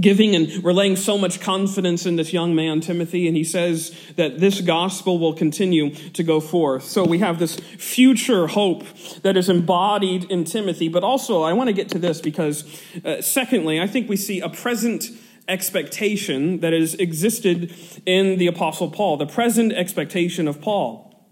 giving 0.00 0.34
and 0.34 0.64
relaying 0.64 0.96
so 0.96 1.16
much 1.16 1.40
confidence 1.40 2.06
in 2.06 2.16
this 2.16 2.32
young 2.32 2.54
man, 2.54 2.80
Timothy, 2.80 3.28
and 3.28 3.36
he 3.36 3.44
says 3.44 3.96
that 4.16 4.40
this 4.40 4.60
gospel 4.60 5.18
will 5.18 5.34
continue 5.34 5.94
to 5.94 6.22
go 6.22 6.40
forth. 6.40 6.84
So 6.84 7.04
we 7.04 7.18
have 7.18 7.38
this 7.38 7.56
future 7.56 8.46
hope 8.46 8.84
that 9.22 9.36
is 9.36 9.48
embodied 9.48 10.24
in 10.30 10.44
Timothy, 10.44 10.88
but 10.88 11.04
also 11.04 11.42
I 11.42 11.52
want 11.52 11.68
to 11.68 11.72
get 11.72 11.88
to 11.90 11.98
this 11.98 12.20
because, 12.20 12.64
uh, 13.04 13.22
secondly, 13.22 13.80
I 13.80 13.86
think 13.86 14.08
we 14.08 14.16
see 14.16 14.40
a 14.40 14.48
present 14.48 15.10
expectation 15.46 16.60
that 16.60 16.72
has 16.72 16.94
existed 16.94 17.74
in 18.06 18.38
the 18.38 18.46
Apostle 18.46 18.90
Paul, 18.90 19.16
the 19.16 19.26
present 19.26 19.72
expectation 19.72 20.48
of 20.48 20.60
Paul. 20.60 21.28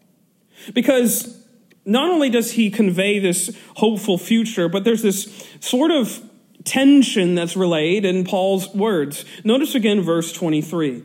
Because 0.74 1.42
not 1.84 2.10
only 2.10 2.30
does 2.30 2.52
he 2.52 2.70
convey 2.70 3.18
this 3.18 3.56
hopeful 3.76 4.18
future, 4.18 4.68
but 4.68 4.84
there's 4.84 5.02
this 5.02 5.48
sort 5.60 5.90
of 5.90 6.22
tension 6.64 7.34
that's 7.34 7.56
relayed 7.56 8.04
in 8.04 8.24
Paul's 8.24 8.72
words. 8.74 9.24
Notice 9.44 9.74
again 9.74 10.00
verse 10.00 10.32
23. 10.32 11.04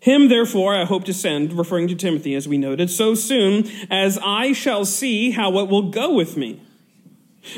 Him, 0.00 0.28
therefore, 0.28 0.76
I 0.76 0.84
hope 0.84 1.02
to 1.06 1.12
send, 1.12 1.52
referring 1.54 1.88
to 1.88 1.96
Timothy, 1.96 2.36
as 2.36 2.46
we 2.46 2.58
noted, 2.58 2.90
so 2.90 3.16
soon 3.16 3.68
as 3.90 4.20
I 4.22 4.52
shall 4.52 4.84
see 4.84 5.32
how 5.32 5.58
it 5.58 5.68
will 5.68 5.90
go 5.90 6.14
with 6.14 6.36
me. 6.36 6.62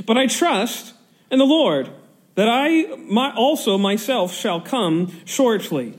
But 0.06 0.16
I 0.16 0.28
trust 0.28 0.94
in 1.30 1.38
the 1.38 1.44
Lord 1.44 1.90
that 2.36 2.48
I 2.48 2.96
my, 2.96 3.34
also 3.34 3.76
myself 3.76 4.32
shall 4.32 4.62
come 4.62 5.12
shortly. 5.26 5.94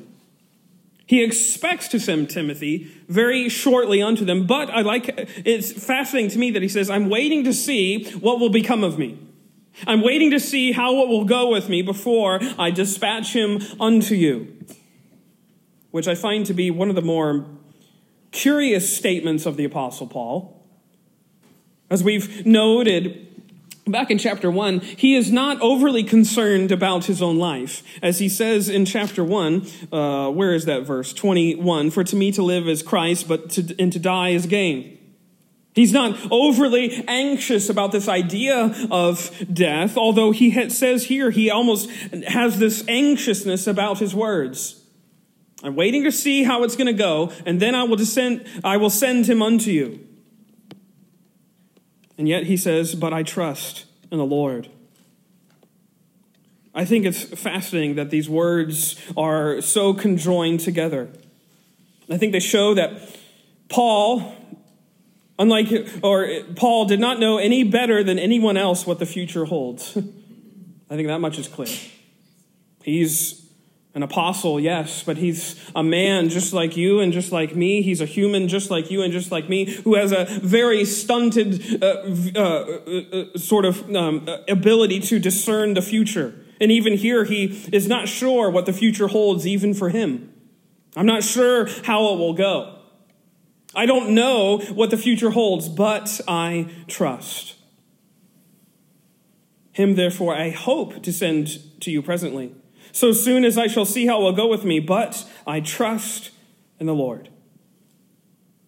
He 1.05 1.23
expects 1.23 1.87
to 1.89 1.99
send 1.99 2.31
Timothy 2.31 2.91
very 3.07 3.47
shortly 3.49 4.01
unto 4.01 4.25
them, 4.25 4.47
but 4.47 4.71
I 4.71 4.81
like 4.81 5.13
it's 5.45 5.71
fascinating 5.71 6.31
to 6.31 6.39
me 6.39 6.49
that 6.51 6.63
he 6.63 6.67
says, 6.67 6.89
I'm 6.89 7.09
waiting 7.09 7.43
to 7.43 7.53
see 7.53 8.05
what 8.13 8.39
will 8.39 8.49
become 8.49 8.83
of 8.83 8.97
me. 8.97 9.19
I'm 9.87 10.01
waiting 10.01 10.31
to 10.31 10.39
see 10.39 10.71
how 10.71 11.03
it 11.03 11.07
will 11.07 11.25
go 11.25 11.49
with 11.51 11.69
me 11.69 11.81
before 11.81 12.39
I 12.57 12.71
dispatch 12.71 13.33
him 13.33 13.61
unto 13.79 14.15
you. 14.15 14.55
Which 15.91 16.07
I 16.07 16.15
find 16.15 16.45
to 16.45 16.53
be 16.53 16.69
one 16.69 16.89
of 16.89 16.95
the 16.95 17.01
more 17.01 17.45
curious 18.31 18.95
statements 18.95 19.45
of 19.45 19.57
the 19.57 19.65
Apostle 19.65 20.07
Paul. 20.07 20.55
As 21.89 22.03
we've 22.03 22.45
noted 22.45 23.25
back 23.87 24.11
in 24.11 24.19
chapter 24.19 24.51
1, 24.51 24.79
he 24.81 25.15
is 25.15 25.31
not 25.31 25.59
overly 25.61 26.03
concerned 26.03 26.71
about 26.71 27.05
his 27.05 27.21
own 27.21 27.39
life. 27.39 27.81
As 28.03 28.19
he 28.19 28.29
says 28.29 28.69
in 28.69 28.85
chapter 28.85 29.23
1, 29.23 29.67
uh, 29.91 30.29
where 30.29 30.53
is 30.53 30.65
that 30.65 30.83
verse? 30.83 31.11
21 31.13 31.89
For 31.89 32.03
to 32.03 32.15
me 32.15 32.31
to 32.33 32.43
live 32.43 32.67
is 32.67 32.83
Christ, 32.83 33.27
but 33.27 33.49
to, 33.51 33.75
and 33.79 33.91
to 33.91 33.99
die 33.99 34.29
is 34.29 34.45
gain. 34.45 34.98
He's 35.73 35.93
not 35.93 36.17
overly 36.31 37.03
anxious 37.07 37.69
about 37.69 37.91
this 37.91 38.07
idea 38.07 38.75
of 38.89 39.31
death, 39.51 39.97
although 39.97 40.31
he 40.31 40.69
says 40.69 41.05
here 41.05 41.29
he 41.29 41.49
almost 41.49 41.89
has 42.27 42.59
this 42.59 42.83
anxiousness 42.87 43.67
about 43.67 43.99
his 43.99 44.15
words. 44.15 44.83
I'm 45.63 45.75
waiting 45.75 46.03
to 46.05 46.11
see 46.11 46.43
how 46.43 46.63
it's 46.63 46.75
going 46.75 46.87
to 46.87 46.93
go, 46.93 47.31
and 47.45 47.59
then 47.59 47.75
I 47.75 47.83
will 47.83 47.97
descend, 47.97 48.45
I 48.63 48.77
will 48.77 48.89
send 48.89 49.27
him 49.27 49.41
unto 49.41 49.71
you. 49.71 50.05
And 52.17 52.27
yet 52.27 52.43
he 52.43 52.57
says, 52.57 52.95
But 52.95 53.13
I 53.13 53.23
trust 53.23 53.85
in 54.11 54.17
the 54.17 54.25
Lord. 54.25 54.69
I 56.73 56.85
think 56.85 57.05
it's 57.05 57.23
fascinating 57.23 57.95
that 57.95 58.09
these 58.09 58.29
words 58.29 58.95
are 59.17 59.61
so 59.61 59.93
conjoined 59.93 60.61
together. 60.61 61.09
I 62.09 62.17
think 62.17 62.31
they 62.31 62.39
show 62.39 62.73
that 62.73 62.93
Paul 63.69 64.33
Unlike, 65.39 66.01
or 66.03 66.29
Paul 66.57 66.85
did 66.85 66.99
not 66.99 67.19
know 67.19 67.37
any 67.37 67.63
better 67.63 68.03
than 68.03 68.19
anyone 68.19 68.57
else 68.57 68.85
what 68.85 68.99
the 68.99 69.05
future 69.05 69.45
holds. 69.45 69.95
I 70.89 70.95
think 70.95 71.07
that 71.07 71.21
much 71.21 71.39
is 71.39 71.47
clear. 71.47 71.73
He's 72.83 73.49
an 73.95 74.03
apostle, 74.03 74.59
yes, 74.59 75.01
but 75.03 75.17
he's 75.17 75.59
a 75.75 75.81
man 75.81 76.29
just 76.29 76.51
like 76.51 76.75
you 76.75 76.99
and 76.99 77.13
just 77.13 77.31
like 77.31 77.55
me. 77.55 77.81
He's 77.81 78.01
a 78.01 78.05
human 78.05 78.49
just 78.49 78.69
like 78.69 78.91
you 78.91 79.01
and 79.01 79.13
just 79.13 79.31
like 79.31 79.47
me 79.47 79.65
who 79.65 79.95
has 79.95 80.11
a 80.11 80.25
very 80.25 80.83
stunted 80.83 81.81
uh, 81.81 81.85
uh, 82.35 82.41
uh, 82.41 83.37
sort 83.37 83.65
of 83.65 83.95
um, 83.95 84.27
ability 84.47 84.99
to 85.01 85.19
discern 85.19 85.73
the 85.73 85.81
future. 85.81 86.35
And 86.59 86.71
even 86.71 86.93
here, 86.93 87.23
he 87.23 87.45
is 87.71 87.87
not 87.87 88.09
sure 88.09 88.49
what 88.49 88.65
the 88.65 88.73
future 88.73 89.07
holds, 89.07 89.47
even 89.47 89.73
for 89.73 89.89
him. 89.89 90.33
I'm 90.95 91.05
not 91.05 91.23
sure 91.23 91.67
how 91.83 92.13
it 92.13 92.17
will 92.17 92.33
go. 92.33 92.78
I 93.75 93.85
don't 93.85 94.15
know 94.15 94.57
what 94.73 94.89
the 94.89 94.97
future 94.97 95.29
holds, 95.29 95.69
but 95.69 96.21
I 96.27 96.67
trust. 96.87 97.55
Him, 99.71 99.95
therefore, 99.95 100.35
I 100.35 100.49
hope 100.49 101.03
to 101.03 101.13
send 101.13 101.81
to 101.81 101.91
you 101.91 102.01
presently, 102.01 102.53
so 102.91 103.11
soon 103.11 103.45
as 103.45 103.57
I 103.57 103.67
shall 103.67 103.85
see 103.85 104.07
how 104.07 104.19
it 104.19 104.23
will 104.23 104.33
go 104.33 104.47
with 104.47 104.65
me, 104.65 104.79
but 104.79 105.25
I 105.45 105.61
trust 105.61 106.31
in 106.79 106.87
the 106.87 106.95
Lord. 106.95 107.29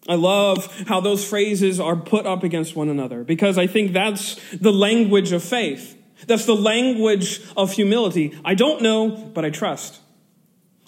I 0.08 0.14
love 0.14 0.84
how 0.88 1.00
those 1.00 1.24
phrases 1.24 1.78
are 1.78 1.96
put 1.96 2.26
up 2.26 2.42
against 2.42 2.74
one 2.74 2.88
another 2.88 3.22
because 3.22 3.56
I 3.56 3.66
think 3.66 3.92
that's 3.92 4.36
the 4.50 4.72
language 4.72 5.32
of 5.32 5.44
faith. 5.44 5.96
That's 6.26 6.44
the 6.44 6.56
language 6.56 7.40
of 7.56 7.72
humility. 7.72 8.38
I 8.44 8.54
don't 8.54 8.82
know, 8.82 9.10
but 9.10 9.44
I 9.44 9.50
trust. 9.50 10.00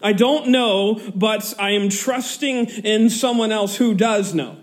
I 0.04 0.12
don't 0.12 0.48
know, 0.48 1.00
but 1.14 1.54
I 1.58 1.70
am 1.70 1.88
trusting 1.88 2.66
in 2.66 3.08
someone 3.08 3.50
else 3.50 3.76
who 3.76 3.94
does 3.94 4.34
know. 4.34 4.58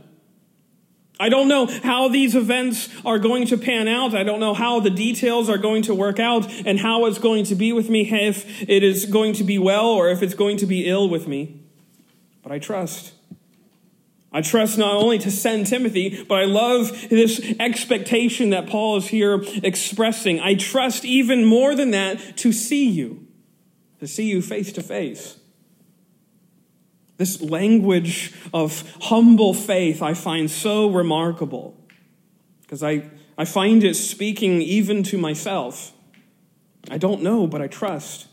I 1.19 1.29
don't 1.29 1.47
know 1.47 1.65
how 1.65 2.09
these 2.09 2.35
events 2.35 2.89
are 3.03 3.17
going 3.17 3.47
to 3.47 3.57
pan 3.57 3.87
out. 3.87 4.13
I 4.13 4.21
don't 4.21 4.39
know 4.39 4.53
how 4.53 4.79
the 4.79 4.91
details 4.91 5.49
are 5.49 5.57
going 5.57 5.81
to 5.83 5.95
work 5.95 6.19
out 6.19 6.51
and 6.65 6.79
how 6.79 7.05
it's 7.05 7.17
going 7.17 7.45
to 7.45 7.55
be 7.55 7.73
with 7.73 7.89
me, 7.89 8.07
if 8.07 8.61
it 8.69 8.83
is 8.83 9.07
going 9.07 9.33
to 9.33 9.43
be 9.43 9.57
well 9.57 9.87
or 9.87 10.09
if 10.09 10.21
it's 10.21 10.35
going 10.35 10.57
to 10.57 10.67
be 10.67 10.87
ill 10.87 11.09
with 11.09 11.27
me. 11.27 11.59
But 12.43 12.51
I 12.51 12.59
trust. 12.59 13.13
I 14.31 14.41
trust 14.41 14.77
not 14.77 14.95
only 14.95 15.17
to 15.19 15.31
send 15.31 15.65
Timothy, 15.65 16.23
but 16.23 16.35
I 16.35 16.45
love 16.45 17.09
this 17.09 17.55
expectation 17.59 18.51
that 18.51 18.67
Paul 18.67 18.97
is 18.97 19.07
here 19.07 19.43
expressing. 19.63 20.39
I 20.39 20.53
trust 20.53 21.03
even 21.03 21.45
more 21.45 21.75
than 21.75 21.89
that 21.91 22.37
to 22.37 22.51
see 22.51 22.87
you 22.87 23.27
to 24.01 24.07
see 24.07 24.27
you 24.27 24.41
face 24.41 24.73
to 24.73 24.81
face. 24.81 25.37
This 27.17 27.39
language 27.39 28.33
of 28.51 28.83
humble 29.03 29.53
faith 29.53 30.01
I 30.01 30.15
find 30.15 30.49
so 30.49 30.89
remarkable 30.89 31.77
because 32.61 32.81
I, 32.81 33.03
I 33.37 33.45
find 33.45 33.83
it 33.83 33.93
speaking 33.93 34.59
even 34.59 35.03
to 35.03 35.19
myself. 35.19 35.93
I 36.89 36.97
don't 36.97 37.21
know, 37.21 37.45
but 37.45 37.61
I 37.61 37.67
trust. 37.67 38.25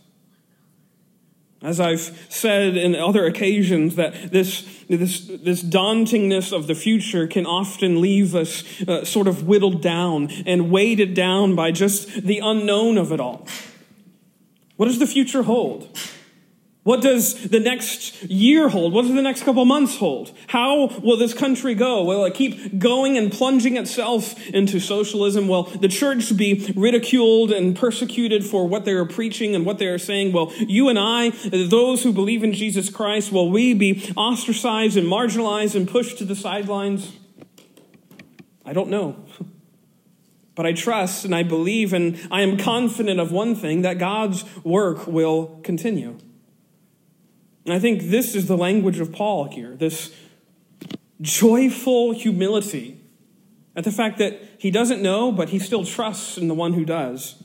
As 1.61 1.81
I've 1.81 2.27
said 2.31 2.79
in 2.79 2.95
other 2.97 3.27
occasions, 3.27 3.97
that 3.97 4.33
this, 4.33 4.63
this, 4.89 5.27
this 5.27 5.63
dauntingness 5.63 6.51
of 6.51 6.67
the 6.67 6.75
future 6.75 7.27
can 7.27 7.45
often 7.45 8.01
leave 8.01 8.35
us 8.35 8.65
uh, 8.89 9.05
sort 9.05 9.29
of 9.29 9.47
whittled 9.47 9.83
down 9.83 10.31
and 10.47 10.71
weighted 10.71 11.13
down 11.13 11.55
by 11.55 11.73
just 11.73 12.23
the 12.23 12.39
unknown 12.39 12.97
of 12.97 13.13
it 13.13 13.21
all. 13.21 13.47
What 14.79 14.87
does 14.87 15.01
the 15.01 15.09
future 15.09 15.43
hold? 15.43 15.89
What 16.85 17.03
does 17.03 17.51
the 17.51 17.59
next 17.59 18.23
year 18.23 18.69
hold? 18.69 18.93
What 18.93 19.03
does 19.03 19.13
the 19.13 19.23
next 19.23 19.43
couple 19.43 19.65
months 19.65 19.97
hold? 19.97 20.33
How 20.47 20.87
will 20.87 21.17
this 21.17 21.35
country 21.35 21.75
go? 21.75 22.05
Will 22.05 22.25
it 22.25 22.35
keep 22.35 22.79
going 22.79 23.19
and 23.19 23.33
plunging 23.33 23.77
itself 23.77 24.39
into 24.51 24.79
socialism? 24.79 25.49
Will 25.49 25.65
the 25.65 25.89
church 25.89 26.35
be 26.37 26.73
ridiculed 26.77 27.51
and 27.51 27.75
persecuted 27.75 28.45
for 28.47 28.69
what 28.69 28.85
they 28.85 28.93
are 28.93 29.05
preaching 29.05 29.57
and 29.57 29.67
what 29.67 29.79
they 29.79 29.89
are 29.89 29.99
saying? 29.99 30.33
Will 30.33 30.53
you 30.59 30.89
and 30.89 30.99
I, 30.99 31.31
those 31.31 32.05
who 32.05 32.13
believe 32.13 32.45
in 32.45 32.53
Jesus 32.53 32.89
Christ, 32.89 33.33
will 33.33 33.51
we 33.51 33.75
be 33.75 34.13
ostracized 34.17 34.97
and 34.97 35.09
marginalized 35.09 35.75
and 35.75 35.89
pushed 35.89 36.19
to 36.19 36.25
the 36.25 36.37
sidelines? 36.37 37.17
I 38.65 38.73
don't 38.73 38.91
know. 38.91 39.17
But 40.59 40.67
I 40.67 40.73
trust 40.73 41.25
and 41.25 41.37
I 41.37 41.45
believe 41.45 41.93
and 41.93 42.19
I 42.33 42.43
am 42.43 42.57
confident 42.57 43.21
of 43.21 43.31
one 43.31 43.55
thing 43.55 43.83
that 43.83 43.99
God's 43.99 44.45
work 44.65 45.07
will 45.07 45.61
continue. 45.63 46.19
And 47.65 47.73
I 47.73 47.79
think 47.79 48.03
this 48.11 48.35
is 48.35 48.49
the 48.49 48.57
language 48.57 48.99
of 48.99 49.13
Paul 49.13 49.45
here 49.45 49.77
this 49.77 50.13
joyful 51.21 52.11
humility 52.11 53.01
at 53.77 53.85
the 53.85 53.93
fact 53.93 54.19
that 54.19 54.41
he 54.59 54.73
doesn't 54.73 55.01
know, 55.01 55.31
but 55.31 55.51
he 55.51 55.61
still 55.61 55.85
trusts 55.85 56.37
in 56.37 56.49
the 56.49 56.55
one 56.55 56.73
who 56.73 56.85
does. 56.85 57.41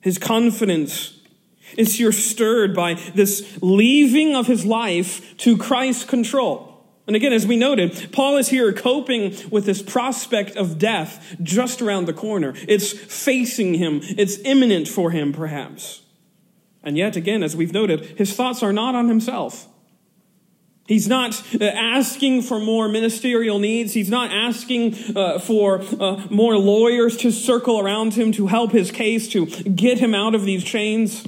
His 0.00 0.18
confidence 0.18 1.20
is 1.78 1.94
here 1.94 2.10
stirred 2.10 2.74
by 2.74 2.94
this 3.14 3.56
leaving 3.62 4.34
of 4.34 4.48
his 4.48 4.66
life 4.66 5.36
to 5.36 5.56
Christ's 5.56 6.04
control. 6.04 6.65
And 7.06 7.14
again, 7.14 7.32
as 7.32 7.46
we 7.46 7.56
noted, 7.56 8.08
Paul 8.10 8.36
is 8.36 8.48
here 8.48 8.72
coping 8.72 9.36
with 9.50 9.64
this 9.64 9.80
prospect 9.80 10.56
of 10.56 10.78
death 10.78 11.36
just 11.40 11.80
around 11.80 12.06
the 12.06 12.12
corner. 12.12 12.54
It's 12.66 12.92
facing 12.92 13.74
him, 13.74 14.00
it's 14.02 14.38
imminent 14.38 14.88
for 14.88 15.12
him, 15.12 15.32
perhaps. 15.32 16.02
And 16.82 16.96
yet, 16.96 17.16
again, 17.16 17.42
as 17.42 17.56
we've 17.56 17.72
noted, 17.72 18.18
his 18.18 18.34
thoughts 18.34 18.62
are 18.62 18.72
not 18.72 18.94
on 18.94 19.08
himself. 19.08 19.68
He's 20.86 21.08
not 21.08 21.42
uh, 21.60 21.64
asking 21.64 22.42
for 22.42 22.60
more 22.60 22.88
ministerial 22.88 23.58
needs. 23.58 23.92
He's 23.92 24.10
not 24.10 24.30
asking 24.30 24.94
uh, 25.16 25.40
for 25.40 25.82
uh, 26.00 26.26
more 26.30 26.56
lawyers 26.56 27.16
to 27.18 27.32
circle 27.32 27.80
around 27.80 28.14
him 28.14 28.30
to 28.32 28.46
help 28.46 28.70
his 28.70 28.92
case, 28.92 29.28
to 29.30 29.46
get 29.46 29.98
him 29.98 30.14
out 30.14 30.36
of 30.36 30.44
these 30.44 30.62
chains. 30.62 31.26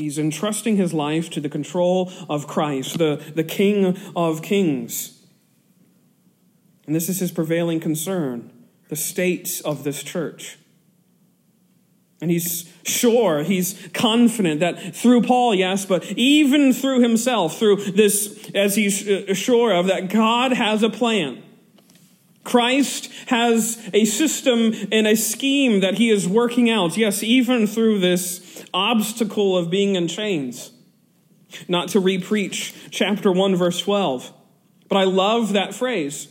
He's 0.00 0.18
entrusting 0.18 0.76
his 0.76 0.94
life 0.94 1.28
to 1.30 1.40
the 1.40 1.50
control 1.50 2.10
of 2.28 2.46
Christ, 2.46 2.96
the, 2.96 3.22
the 3.34 3.44
King 3.44 3.98
of 4.16 4.40
Kings. 4.40 5.20
And 6.86 6.96
this 6.96 7.10
is 7.10 7.20
his 7.20 7.30
prevailing 7.30 7.80
concern 7.80 8.50
the 8.88 8.96
state 8.96 9.60
of 9.64 9.84
this 9.84 10.02
church. 10.02 10.58
And 12.22 12.30
he's 12.30 12.72
sure, 12.82 13.42
he's 13.42 13.88
confident 13.94 14.60
that 14.60 14.96
through 14.96 15.22
Paul, 15.22 15.54
yes, 15.54 15.86
but 15.86 16.04
even 16.12 16.72
through 16.72 17.00
himself, 17.00 17.58
through 17.58 17.76
this, 17.92 18.50
as 18.54 18.74
he's 18.74 18.98
sure 19.38 19.72
of, 19.72 19.86
that 19.86 20.08
God 20.08 20.52
has 20.52 20.82
a 20.82 20.90
plan. 20.90 21.42
Christ 22.42 23.12
has 23.26 23.78
a 23.92 24.06
system 24.06 24.72
and 24.90 25.06
a 25.06 25.14
scheme 25.14 25.80
that 25.80 25.94
he 25.94 26.10
is 26.10 26.26
working 26.26 26.70
out, 26.70 26.96
yes, 26.96 27.22
even 27.22 27.66
through 27.66 28.00
this 28.00 28.39
obstacle 28.72 29.56
of 29.56 29.70
being 29.70 29.96
in 29.96 30.08
chains. 30.08 30.72
Not 31.68 31.88
to 31.88 32.00
repreach 32.00 32.74
chapter 32.90 33.32
1, 33.32 33.56
verse 33.56 33.80
12. 33.80 34.32
But 34.88 34.96
I 34.96 35.04
love 35.04 35.52
that 35.52 35.74
phrase. 35.74 36.28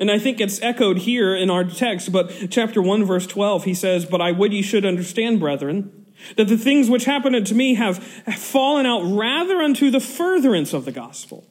And 0.00 0.10
I 0.10 0.18
think 0.18 0.40
it's 0.40 0.60
echoed 0.62 0.98
here 0.98 1.34
in 1.34 1.50
our 1.50 1.64
text, 1.64 2.10
but 2.12 2.50
chapter 2.50 2.82
1, 2.82 3.04
verse 3.04 3.26
12, 3.26 3.64
he 3.64 3.74
says, 3.74 4.04
But 4.04 4.20
I 4.20 4.32
would 4.32 4.52
ye 4.52 4.62
should 4.62 4.84
understand, 4.84 5.40
brethren, 5.40 6.06
that 6.36 6.48
the 6.48 6.58
things 6.58 6.90
which 6.90 7.04
happened 7.04 7.36
unto 7.36 7.54
me 7.54 7.74
have 7.74 7.98
fallen 7.98 8.86
out 8.86 9.02
rather 9.04 9.60
unto 9.60 9.90
the 9.90 10.00
furtherance 10.00 10.72
of 10.72 10.84
the 10.84 10.92
gospel 10.92 11.46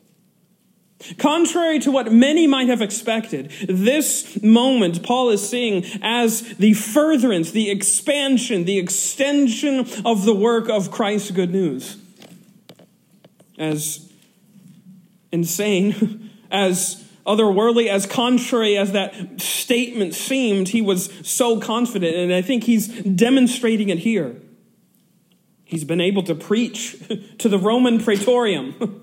Contrary 1.17 1.79
to 1.79 1.91
what 1.91 2.11
many 2.11 2.47
might 2.47 2.69
have 2.69 2.81
expected, 2.81 3.51
this 3.67 4.41
moment 4.41 5.03
Paul 5.03 5.29
is 5.29 5.47
seeing 5.47 5.85
as 6.01 6.41
the 6.55 6.73
furtherance, 6.73 7.51
the 7.51 7.69
expansion, 7.69 8.65
the 8.65 8.79
extension 8.79 9.87
of 10.05 10.25
the 10.25 10.33
work 10.33 10.69
of 10.69 10.91
Christ's 10.91 11.31
good 11.31 11.51
news. 11.51 11.97
As 13.57 14.11
insane, 15.31 16.29
as 16.51 17.03
otherworldly, 17.25 17.87
as 17.87 18.05
contrary 18.05 18.77
as 18.77 18.91
that 18.91 19.41
statement 19.41 20.13
seemed, 20.13 20.69
he 20.69 20.81
was 20.81 21.11
so 21.27 21.59
confident, 21.59 22.15
and 22.15 22.33
I 22.33 22.41
think 22.41 22.63
he's 22.63 22.87
demonstrating 22.87 23.89
it 23.89 23.99
here. 23.99 24.35
He's 25.63 25.83
been 25.83 26.01
able 26.01 26.23
to 26.23 26.35
preach 26.35 26.97
to 27.39 27.49
the 27.49 27.57
Roman 27.57 27.99
praetorium. 27.99 28.99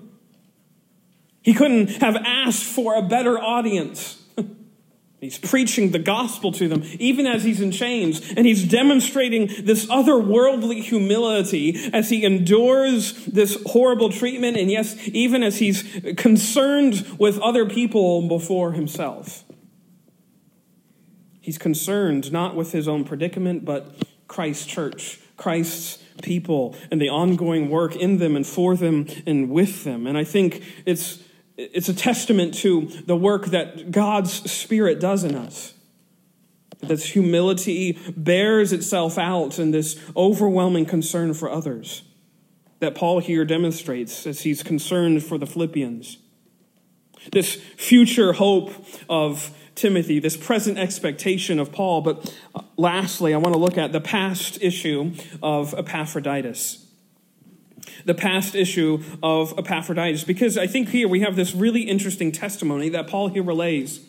He 1.41 1.53
couldn't 1.53 1.89
have 2.01 2.15
asked 2.15 2.63
for 2.63 2.95
a 2.95 3.01
better 3.01 3.39
audience. 3.39 4.21
He's 5.19 5.37
preaching 5.37 5.91
the 5.91 5.99
gospel 5.99 6.51
to 6.53 6.67
them, 6.67 6.83
even 6.99 7.27
as 7.27 7.43
he's 7.43 7.61
in 7.61 7.71
chains, 7.71 8.33
and 8.35 8.47
he's 8.47 8.67
demonstrating 8.67 9.51
this 9.65 9.85
otherworldly 9.85 10.81
humility 10.81 11.91
as 11.93 12.09
he 12.09 12.25
endures 12.25 13.25
this 13.25 13.61
horrible 13.67 14.09
treatment, 14.09 14.57
and 14.57 14.71
yes, 14.71 14.95
even 15.09 15.43
as 15.43 15.59
he's 15.59 15.83
concerned 16.17 17.05
with 17.19 17.37
other 17.39 17.67
people 17.67 18.27
before 18.27 18.71
himself. 18.71 19.43
He's 21.39 21.59
concerned 21.59 22.31
not 22.31 22.55
with 22.55 22.71
his 22.71 22.87
own 22.87 23.03
predicament, 23.03 23.63
but 23.63 23.95
Christ's 24.27 24.65
church, 24.65 25.19
Christ's 25.37 26.01
people, 26.23 26.75
and 26.89 26.99
the 26.99 27.09
ongoing 27.09 27.69
work 27.69 27.95
in 27.95 28.17
them 28.17 28.35
and 28.35 28.45
for 28.45 28.75
them 28.75 29.07
and 29.27 29.51
with 29.51 29.83
them. 29.83 30.07
And 30.07 30.17
I 30.17 30.23
think 30.23 30.63
it's 30.85 31.19
it's 31.73 31.89
a 31.89 31.93
testament 31.93 32.53
to 32.55 32.87
the 33.05 33.15
work 33.15 33.47
that 33.47 33.91
God's 33.91 34.51
Spirit 34.51 34.99
does 34.99 35.23
in 35.23 35.35
us. 35.35 35.73
This 36.79 37.05
humility 37.05 37.99
bears 38.17 38.73
itself 38.73 39.17
out 39.17 39.59
in 39.59 39.71
this 39.71 39.99
overwhelming 40.15 40.85
concern 40.85 41.33
for 41.33 41.49
others 41.49 42.03
that 42.79 42.95
Paul 42.95 43.19
here 43.19 43.45
demonstrates 43.45 44.25
as 44.25 44.41
he's 44.41 44.63
concerned 44.63 45.23
for 45.23 45.37
the 45.37 45.45
Philippians. 45.45 46.17
This 47.31 47.55
future 47.77 48.33
hope 48.33 48.71
of 49.07 49.55
Timothy, 49.75 50.19
this 50.19 50.35
present 50.35 50.79
expectation 50.79 51.59
of 51.59 51.71
Paul. 51.71 52.01
But 52.01 52.35
uh, 52.55 52.61
lastly, 52.77 53.35
I 53.35 53.37
want 53.37 53.53
to 53.53 53.59
look 53.59 53.77
at 53.77 53.91
the 53.91 54.01
past 54.01 54.57
issue 54.61 55.13
of 55.43 55.75
Epaphroditus 55.75 56.80
the 58.05 58.13
past 58.13 58.55
issue 58.55 59.03
of 59.21 59.53
Epaphroditus, 59.57 60.23
because 60.23 60.57
I 60.57 60.67
think 60.67 60.89
here 60.89 61.07
we 61.07 61.21
have 61.21 61.35
this 61.35 61.53
really 61.53 61.81
interesting 61.81 62.31
testimony 62.31 62.89
that 62.89 63.07
Paul 63.07 63.29
here 63.29 63.43
relays 63.43 64.07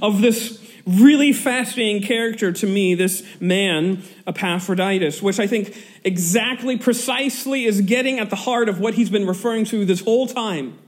of 0.00 0.20
this 0.20 0.60
really 0.86 1.32
fascinating 1.32 2.02
character 2.02 2.52
to 2.52 2.66
me, 2.66 2.94
this 2.94 3.22
man, 3.40 4.02
Epaphroditus, 4.26 5.22
which 5.22 5.40
I 5.40 5.46
think 5.46 5.76
exactly, 6.04 6.76
precisely 6.76 7.64
is 7.64 7.80
getting 7.80 8.18
at 8.18 8.30
the 8.30 8.36
heart 8.36 8.68
of 8.68 8.80
what 8.80 8.94
he's 8.94 9.10
been 9.10 9.26
referring 9.26 9.64
to 9.66 9.84
this 9.84 10.00
whole 10.00 10.26
time. 10.26 10.78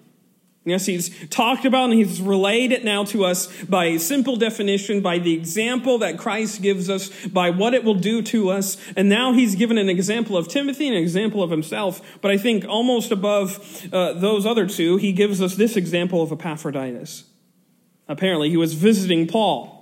Yes, 0.67 0.85
he's 0.85 1.29
talked 1.29 1.65
about 1.65 1.91
and 1.91 1.93
he's 1.93 2.21
relayed 2.21 2.73
it 2.73 2.85
now 2.85 3.05
to 3.05 3.25
us 3.25 3.47
by 3.67 3.99
simple 3.99 4.35
definition, 4.35 5.01
by 5.01 5.21
the 5.21 5.33
example 5.33 5.99
that 5.99 6.19
Christ 6.19 6.61
gives 6.61 6.91
us, 6.91 7.09
by 7.29 7.51
what 7.51 7.73
it 7.73 7.85
will 7.85 7.95
do 7.95 8.21
to 8.23 8.51
us. 8.51 8.77
And 8.97 9.09
now 9.09 9.33
he's 9.33 9.55
given 9.55 9.79
an 9.79 9.89
example 9.89 10.37
of 10.37 10.49
Timothy 10.49 10.89
an 10.89 10.95
example 10.95 11.41
of 11.41 11.53
himself. 11.53 12.03
But 12.21 12.33
I 12.33 12.37
think 12.37 12.65
almost 12.67 13.13
above 13.13 13.87
uh, 13.93 14.15
those 14.15 14.45
other 14.45 14.67
two, 14.67 14.97
he 14.97 15.13
gives 15.13 15.41
us 15.41 15.55
this 15.55 15.77
example 15.77 16.21
of 16.21 16.33
Epaphroditus. 16.33 17.23
Apparently, 18.09 18.51
he 18.51 18.57
was 18.57 18.75
visiting 18.75 19.29
Paul. 19.29 19.73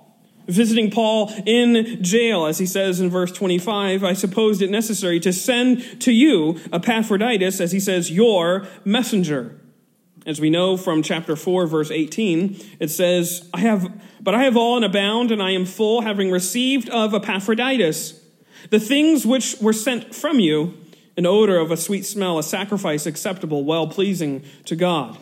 Visiting 0.46 0.90
Paul 0.90 1.32
in 1.46 2.02
jail, 2.04 2.44
as 2.44 2.58
he 2.58 2.66
says 2.66 3.00
in 3.00 3.08
verse 3.08 3.32
25, 3.32 4.04
I 4.04 4.12
supposed 4.12 4.60
it 4.60 4.70
necessary 4.70 5.18
to 5.20 5.32
send 5.32 6.02
to 6.02 6.12
you 6.12 6.60
Epaphroditus, 6.70 7.58
as 7.62 7.72
he 7.72 7.80
says, 7.80 8.10
your 8.10 8.66
messenger 8.84 9.58
as 10.26 10.40
we 10.40 10.50
know 10.50 10.76
from 10.76 11.02
chapter 11.02 11.36
4, 11.36 11.66
verse 11.66 11.90
18, 11.90 12.58
it 12.80 12.90
says, 12.90 13.48
I 13.52 13.60
have, 13.60 13.86
but 14.20 14.34
I 14.34 14.44
have 14.44 14.56
all 14.56 14.76
and 14.76 14.84
abound, 14.84 15.30
and 15.30 15.42
I 15.42 15.50
am 15.50 15.66
full, 15.66 16.00
having 16.00 16.30
received 16.30 16.88
of 16.88 17.14
Epaphroditus 17.14 18.20
the 18.70 18.80
things 18.80 19.26
which 19.26 19.56
were 19.60 19.72
sent 19.72 20.14
from 20.14 20.40
you, 20.40 20.74
an 21.16 21.26
odor 21.26 21.58
of 21.58 21.70
a 21.70 21.76
sweet 21.76 22.04
smell, 22.04 22.38
a 22.38 22.42
sacrifice 22.42 23.06
acceptable, 23.06 23.64
well 23.64 23.86
pleasing 23.86 24.42
to 24.64 24.76
God. 24.76 25.18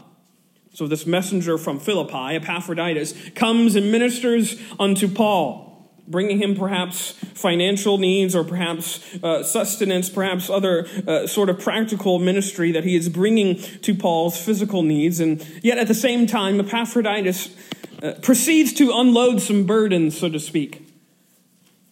So 0.75 0.87
this 0.87 1.07
messenger 1.07 1.59
from 1.59 1.79
Philippi, 1.79 2.37
Epaphroditus, 2.37 3.31
comes 3.35 3.75
and 3.75 3.93
ministers 3.93 4.61
unto 4.81 5.07
Paul 5.09 5.72
bringing 6.09 6.39
him 6.39 6.55
perhaps 6.57 7.13
financial 7.35 7.99
needs 7.99 8.35
or 8.35 8.45
perhaps 8.45 9.01
uh, 9.23 9.43
sustenance, 9.43 10.11
perhaps 10.11 10.51
other 10.51 10.87
uh, 11.07 11.27
sort 11.27 11.49
of 11.49 11.61
practical 11.61 12.19
ministry 12.19 12.73
that 12.73 12.85
he 12.85 12.97
is 12.97 13.09
bringing 13.09 13.57
to 13.57 13.95
Paul's 13.95 14.37
physical 14.37 14.83
needs. 14.83 15.21
And 15.21 15.45
yet 15.63 15.79
at 15.79 15.89
the 15.89 15.95
same 15.95 16.27
time, 16.27 16.61
Epaphroditus 16.61 17.55
uh, 18.03 18.13
proceeds 18.23 18.73
to 18.75 18.91
unload 18.93 19.41
some 19.41 19.65
burdens, 19.65 20.19
so 20.19 20.29
to 20.29 20.41
speak. 20.41 20.89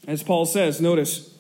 As 0.07 0.23
Paul 0.23 0.45
says, 0.45 0.81
notice, 0.81 1.35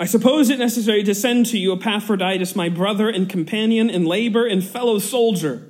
I 0.00 0.06
suppose 0.06 0.50
it 0.50 0.58
necessary 0.58 1.04
to 1.04 1.14
send 1.14 1.46
to 1.46 1.58
you 1.58 1.72
Epaphroditus, 1.72 2.56
my 2.56 2.68
brother 2.68 3.08
and 3.08 3.28
companion 3.28 3.90
in 3.90 4.04
labor 4.04 4.46
and 4.46 4.62
fellow 4.62 4.98
soldier, 4.98 5.68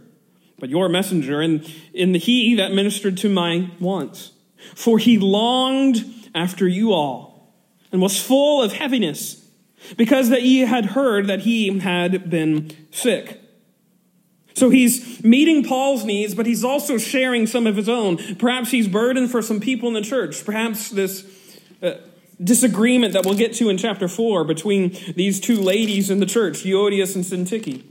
but 0.59 0.71
your 0.71 0.89
messenger, 0.89 1.41
and 1.41 1.71
in 1.93 2.13
the 2.13 2.19
he 2.19 2.55
that 2.55 2.73
ministered 2.73 3.17
to 3.19 3.29
my 3.29 3.71
wants. 3.81 4.33
For 4.75 4.99
he 4.99 5.19
longed 5.19 6.05
after 6.39 6.69
you 6.69 6.93
all, 6.93 7.53
and 7.91 8.01
was 8.01 8.23
full 8.23 8.63
of 8.63 8.73
heaviness, 8.73 9.45
because 9.97 10.29
that 10.29 10.43
ye 10.43 10.61
had 10.61 10.87
heard 10.87 11.27
that 11.27 11.41
he 11.41 11.79
had 11.81 12.31
been 12.31 12.71
sick. 12.91 13.41
So 14.55 14.71
he's 14.71 15.23
meeting 15.23 15.65
Paul's 15.65 16.05
needs, 16.05 16.35
but 16.35 16.47
he's 16.47 16.65
also 16.65 16.99
sharing 16.99 17.47
some 17.47 17.67
of 17.67 17.77
his 17.77 17.89
own. 17.89 18.17
Perhaps 18.37 18.71
he's 18.71 18.89
burdened 18.89 19.31
for 19.31 19.41
some 19.41 19.61
people 19.61 19.89
in 19.89 19.95
the 19.95 20.03
church. 20.03 20.45
Perhaps 20.45 20.91
this 20.91 21.25
uh, 21.83 21.93
disagreement 22.43 23.13
that 23.13 23.25
we'll 23.25 23.37
get 23.37 23.53
to 23.55 23.69
in 23.69 23.79
chapter 23.79 24.09
4 24.09 24.45
between 24.45 24.97
these 25.15 25.41
two 25.41 25.61
ladies 25.61 26.11
in 26.11 26.19
the 26.19 26.27
church, 26.27 26.65
Euodias 26.65 27.15
and 27.15 27.25
Syntyche. 27.25 27.85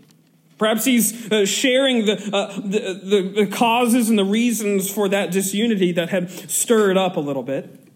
Perhaps 0.57 0.85
he's 0.85 1.31
uh, 1.31 1.45
sharing 1.45 2.05
the, 2.05 2.13
uh, 2.33 2.59
the, 2.59 2.99
the, 3.03 3.43
the 3.45 3.47
causes 3.47 4.09
and 4.09 4.17
the 4.17 4.25
reasons 4.25 4.89
for 4.89 5.07
that 5.07 5.31
disunity 5.31 5.91
that 5.91 6.09
had 6.09 6.29
stirred 6.49 6.97
up 6.97 7.15
a 7.15 7.19
little 7.19 7.43
bit. 7.43 7.86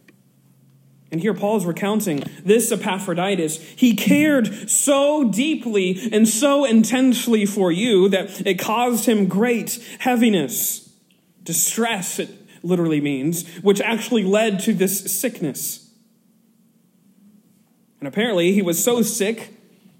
And 1.11 1.19
here 1.19 1.33
Paul 1.33 1.57
is 1.57 1.65
recounting 1.65 2.23
this 2.43 2.71
Epaphroditus. 2.71 3.57
He 3.57 3.95
cared 3.95 4.69
so 4.69 5.29
deeply 5.29 6.09
and 6.11 6.27
so 6.27 6.63
intensely 6.63 7.45
for 7.45 7.69
you 7.69 8.07
that 8.09 8.47
it 8.47 8.57
caused 8.57 9.05
him 9.05 9.27
great 9.27 9.77
heaviness, 9.99 10.89
distress, 11.43 12.17
it 12.17 12.29
literally 12.63 13.01
means, 13.01 13.45
which 13.57 13.81
actually 13.81 14.23
led 14.23 14.61
to 14.61 14.73
this 14.73 15.19
sickness. 15.19 15.89
And 17.99 18.07
apparently, 18.07 18.53
he 18.53 18.61
was 18.61 18.81
so 18.81 19.01
sick 19.01 19.53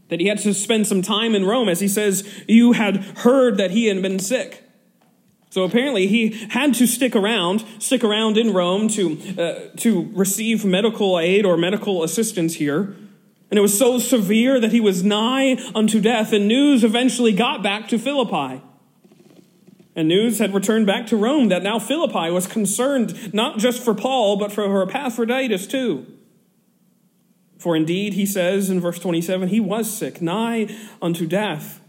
that 0.07 0.19
he 0.19 0.27
had 0.27 0.39
to 0.39 0.53
spend 0.53 0.87
some 0.87 1.01
time 1.01 1.35
in 1.35 1.45
Rome, 1.45 1.69
as 1.69 1.81
he 1.81 1.87
says, 1.87 2.27
You 2.47 2.71
had 2.71 2.97
heard 3.19 3.57
that 3.57 3.71
he 3.71 3.85
had 3.85 4.01
been 4.01 4.19
sick. 4.19 4.63
So 5.51 5.63
apparently, 5.63 6.07
he 6.07 6.47
had 6.51 6.73
to 6.75 6.87
stick 6.87 7.13
around, 7.13 7.65
stick 7.77 8.05
around 8.05 8.37
in 8.37 8.53
Rome 8.53 8.87
to, 8.87 9.19
uh, 9.37 9.77
to 9.79 10.09
receive 10.13 10.63
medical 10.63 11.19
aid 11.19 11.45
or 11.45 11.57
medical 11.57 12.03
assistance 12.03 12.55
here. 12.55 12.95
And 13.49 13.57
it 13.57 13.61
was 13.61 13.77
so 13.77 13.99
severe 13.99 14.61
that 14.61 14.71
he 14.71 14.79
was 14.79 15.03
nigh 15.03 15.57
unto 15.75 15.99
death, 15.99 16.31
and 16.31 16.47
news 16.47 16.85
eventually 16.85 17.33
got 17.33 17.61
back 17.61 17.89
to 17.89 17.99
Philippi. 17.99 18.61
And 19.93 20.07
news 20.07 20.39
had 20.39 20.53
returned 20.53 20.87
back 20.87 21.05
to 21.07 21.17
Rome 21.17 21.49
that 21.49 21.63
now 21.63 21.79
Philippi 21.79 22.31
was 22.31 22.47
concerned 22.47 23.33
not 23.33 23.57
just 23.57 23.83
for 23.83 23.93
Paul, 23.93 24.37
but 24.37 24.53
for 24.53 24.81
Epaphroditus 24.83 25.67
too. 25.67 26.07
For 27.57 27.75
indeed, 27.75 28.13
he 28.13 28.25
says 28.25 28.69
in 28.69 28.79
verse 28.79 28.99
27, 28.99 29.49
he 29.49 29.59
was 29.59 29.91
sick, 29.91 30.21
nigh 30.21 30.73
unto 31.01 31.27
death. 31.27 31.81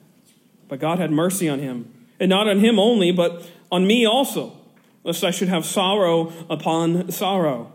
But 0.66 0.80
God 0.80 0.98
had 0.98 1.12
mercy 1.12 1.48
on 1.48 1.60
him. 1.60 2.01
And 2.22 2.28
not 2.28 2.46
on 2.46 2.60
him 2.60 2.78
only, 2.78 3.10
but 3.10 3.44
on 3.72 3.84
me 3.84 4.06
also, 4.06 4.56
lest 5.02 5.24
I 5.24 5.32
should 5.32 5.48
have 5.48 5.66
sorrow 5.66 6.32
upon 6.48 7.10
sorrow. 7.10 7.72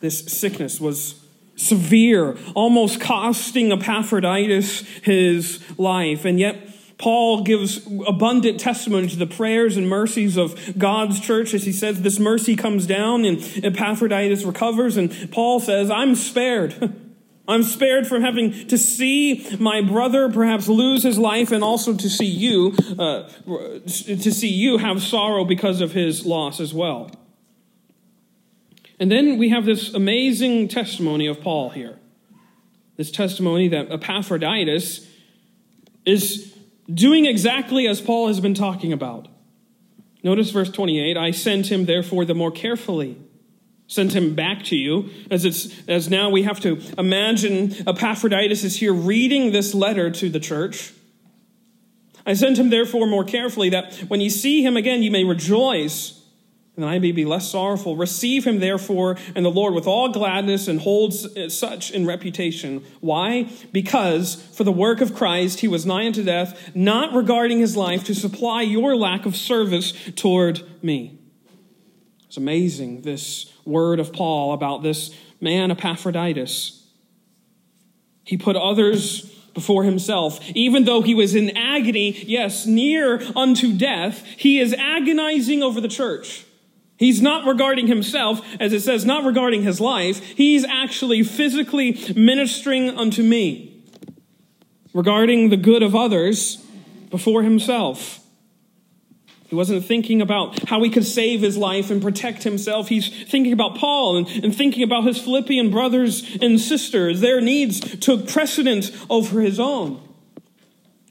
This 0.00 0.26
sickness 0.26 0.78
was 0.78 1.18
severe, 1.56 2.36
almost 2.54 3.00
costing 3.00 3.72
Epaphroditus 3.72 4.80
his 5.02 5.60
life. 5.78 6.26
And 6.26 6.38
yet, 6.38 6.58
Paul 6.98 7.42
gives 7.42 7.86
abundant 8.06 8.60
testimony 8.60 9.08
to 9.08 9.16
the 9.16 9.26
prayers 9.26 9.78
and 9.78 9.88
mercies 9.88 10.36
of 10.36 10.76
God's 10.76 11.20
church 11.20 11.54
as 11.54 11.64
he 11.64 11.72
says 11.72 12.02
this 12.02 12.18
mercy 12.18 12.54
comes 12.54 12.86
down 12.86 13.24
and 13.24 13.38
Epaphroditus 13.64 14.44
recovers. 14.44 14.98
And 14.98 15.32
Paul 15.32 15.58
says, 15.58 15.90
I'm 15.90 16.14
spared. 16.14 16.98
I'm 17.50 17.64
spared 17.64 18.06
from 18.06 18.22
having 18.22 18.68
to 18.68 18.78
see 18.78 19.44
my 19.58 19.80
brother 19.80 20.30
perhaps 20.30 20.68
lose 20.68 21.02
his 21.02 21.18
life 21.18 21.50
and 21.50 21.64
also 21.64 21.94
to 21.94 22.08
see 22.08 22.26
you, 22.26 22.74
uh, 22.98 23.28
to 23.28 24.32
see 24.32 24.48
you 24.48 24.78
have 24.78 25.02
sorrow 25.02 25.44
because 25.44 25.80
of 25.80 25.92
his 25.92 26.24
loss 26.24 26.60
as 26.60 26.72
well. 26.72 27.10
And 29.00 29.10
then 29.10 29.36
we 29.38 29.48
have 29.48 29.64
this 29.64 29.92
amazing 29.94 30.68
testimony 30.68 31.26
of 31.26 31.40
Paul 31.40 31.70
here. 31.70 31.98
This 32.96 33.10
testimony 33.10 33.66
that 33.68 33.90
Epaphroditus 33.90 35.06
is 36.04 36.54
doing 36.92 37.24
exactly 37.24 37.88
as 37.88 38.00
Paul 38.00 38.28
has 38.28 38.40
been 38.40 38.54
talking 38.54 38.92
about. 38.92 39.26
Notice 40.22 40.50
verse 40.50 40.70
28 40.70 41.16
I 41.16 41.30
sent 41.30 41.72
him, 41.72 41.86
therefore, 41.86 42.24
the 42.24 42.34
more 42.34 42.50
carefully. 42.50 43.16
Sent 43.90 44.14
him 44.14 44.36
back 44.36 44.62
to 44.66 44.76
you, 44.76 45.10
as 45.32 45.44
it's 45.44 45.68
as 45.88 46.08
now 46.08 46.30
we 46.30 46.44
have 46.44 46.60
to 46.60 46.80
imagine 46.96 47.74
Epaphroditus 47.88 48.62
is 48.62 48.76
here 48.76 48.92
reading 48.94 49.50
this 49.50 49.74
letter 49.74 50.12
to 50.12 50.30
the 50.30 50.38
church. 50.38 50.92
I 52.24 52.34
sent 52.34 52.56
him 52.56 52.70
therefore 52.70 53.08
more 53.08 53.24
carefully, 53.24 53.68
that 53.70 53.92
when 54.06 54.20
you 54.20 54.30
see 54.30 54.64
him 54.64 54.76
again, 54.76 55.02
you 55.02 55.10
may 55.10 55.24
rejoice 55.24 56.22
and 56.76 56.84
I 56.84 57.00
may 57.00 57.10
be 57.10 57.24
less 57.24 57.50
sorrowful. 57.50 57.96
Receive 57.96 58.46
him, 58.46 58.60
therefore, 58.60 59.16
and 59.34 59.44
the 59.44 59.50
Lord 59.50 59.74
with 59.74 59.88
all 59.88 60.12
gladness 60.12 60.68
and 60.68 60.80
holds 60.80 61.26
uh, 61.36 61.48
such 61.48 61.90
in 61.90 62.06
reputation. 62.06 62.84
Why? 63.00 63.50
Because 63.72 64.36
for 64.36 64.62
the 64.62 64.70
work 64.70 65.00
of 65.00 65.16
Christ 65.16 65.60
he 65.60 65.68
was 65.68 65.84
nigh 65.84 66.06
unto 66.06 66.22
death, 66.22 66.70
not 66.76 67.12
regarding 67.12 67.58
his 67.58 67.76
life 67.76 68.04
to 68.04 68.14
supply 68.14 68.62
your 68.62 68.94
lack 68.94 69.26
of 69.26 69.34
service 69.34 69.92
toward 70.14 70.62
me. 70.80 71.19
It's 72.30 72.36
amazing, 72.36 73.02
this 73.02 73.52
word 73.64 73.98
of 73.98 74.12
Paul 74.12 74.52
about 74.52 74.84
this 74.84 75.12
man 75.40 75.72
Epaphroditus. 75.72 76.80
He 78.22 78.36
put 78.36 78.54
others 78.54 79.22
before 79.52 79.82
himself. 79.82 80.38
Even 80.54 80.84
though 80.84 81.02
he 81.02 81.12
was 81.12 81.34
in 81.34 81.56
agony, 81.56 82.12
yes, 82.12 82.66
near 82.66 83.20
unto 83.34 83.76
death, 83.76 84.24
he 84.24 84.60
is 84.60 84.72
agonizing 84.74 85.64
over 85.64 85.80
the 85.80 85.88
church. 85.88 86.46
He's 86.96 87.20
not 87.20 87.48
regarding 87.48 87.88
himself, 87.88 88.46
as 88.60 88.72
it 88.72 88.82
says, 88.82 89.04
not 89.04 89.24
regarding 89.24 89.64
his 89.64 89.80
life. 89.80 90.20
He's 90.24 90.64
actually 90.64 91.24
physically 91.24 91.98
ministering 92.14 92.90
unto 92.90 93.24
me, 93.24 93.82
regarding 94.94 95.50
the 95.50 95.56
good 95.56 95.82
of 95.82 95.96
others 95.96 96.64
before 97.10 97.42
himself. 97.42 98.24
He 99.50 99.56
wasn't 99.56 99.84
thinking 99.84 100.22
about 100.22 100.68
how 100.68 100.80
he 100.80 100.90
could 100.90 101.04
save 101.04 101.40
his 101.40 101.56
life 101.56 101.90
and 101.90 102.00
protect 102.00 102.44
himself. 102.44 102.88
He's 102.88 103.08
thinking 103.08 103.52
about 103.52 103.76
Paul 103.76 104.18
and, 104.18 104.28
and 104.44 104.54
thinking 104.54 104.84
about 104.84 105.02
his 105.02 105.18
Philippian 105.18 105.72
brothers 105.72 106.38
and 106.40 106.60
sisters. 106.60 107.20
Their 107.20 107.40
needs 107.40 107.80
took 107.98 108.28
precedence 108.28 108.92
over 109.10 109.40
his 109.40 109.58
own. 109.58 110.00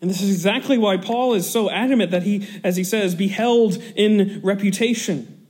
And 0.01 0.09
this 0.09 0.21
is 0.21 0.29
exactly 0.29 0.77
why 0.77 0.95
Paul 0.95 1.33
is 1.33 1.49
so 1.49 1.69
adamant 1.69 2.11
that 2.11 2.23
he, 2.23 2.47
as 2.63 2.77
he 2.77 2.85
says, 2.85 3.13
be 3.13 3.27
held 3.27 3.75
in 3.97 4.39
reputation. 4.41 5.45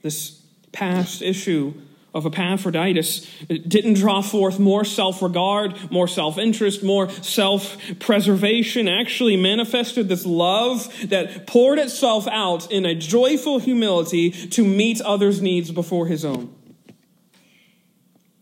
This 0.00 0.40
past 0.72 1.20
issue 1.20 1.74
of 2.12 2.26
Epaphroditus 2.26 3.26
didn't 3.46 3.94
draw 3.94 4.20
forth 4.20 4.58
more 4.58 4.84
self 4.84 5.22
regard, 5.22 5.90
more 5.90 6.08
self 6.08 6.38
interest, 6.38 6.82
more 6.82 7.08
self 7.10 7.76
preservation, 7.98 8.88
actually 8.88 9.36
manifested 9.36 10.08
this 10.08 10.26
love 10.26 10.92
that 11.08 11.46
poured 11.46 11.78
itself 11.78 12.26
out 12.28 12.70
in 12.70 12.84
a 12.84 12.94
joyful 12.94 13.58
humility 13.58 14.30
to 14.30 14.64
meet 14.64 15.00
others' 15.00 15.40
needs 15.40 15.70
before 15.70 16.06
his 16.06 16.24
own. 16.24 16.54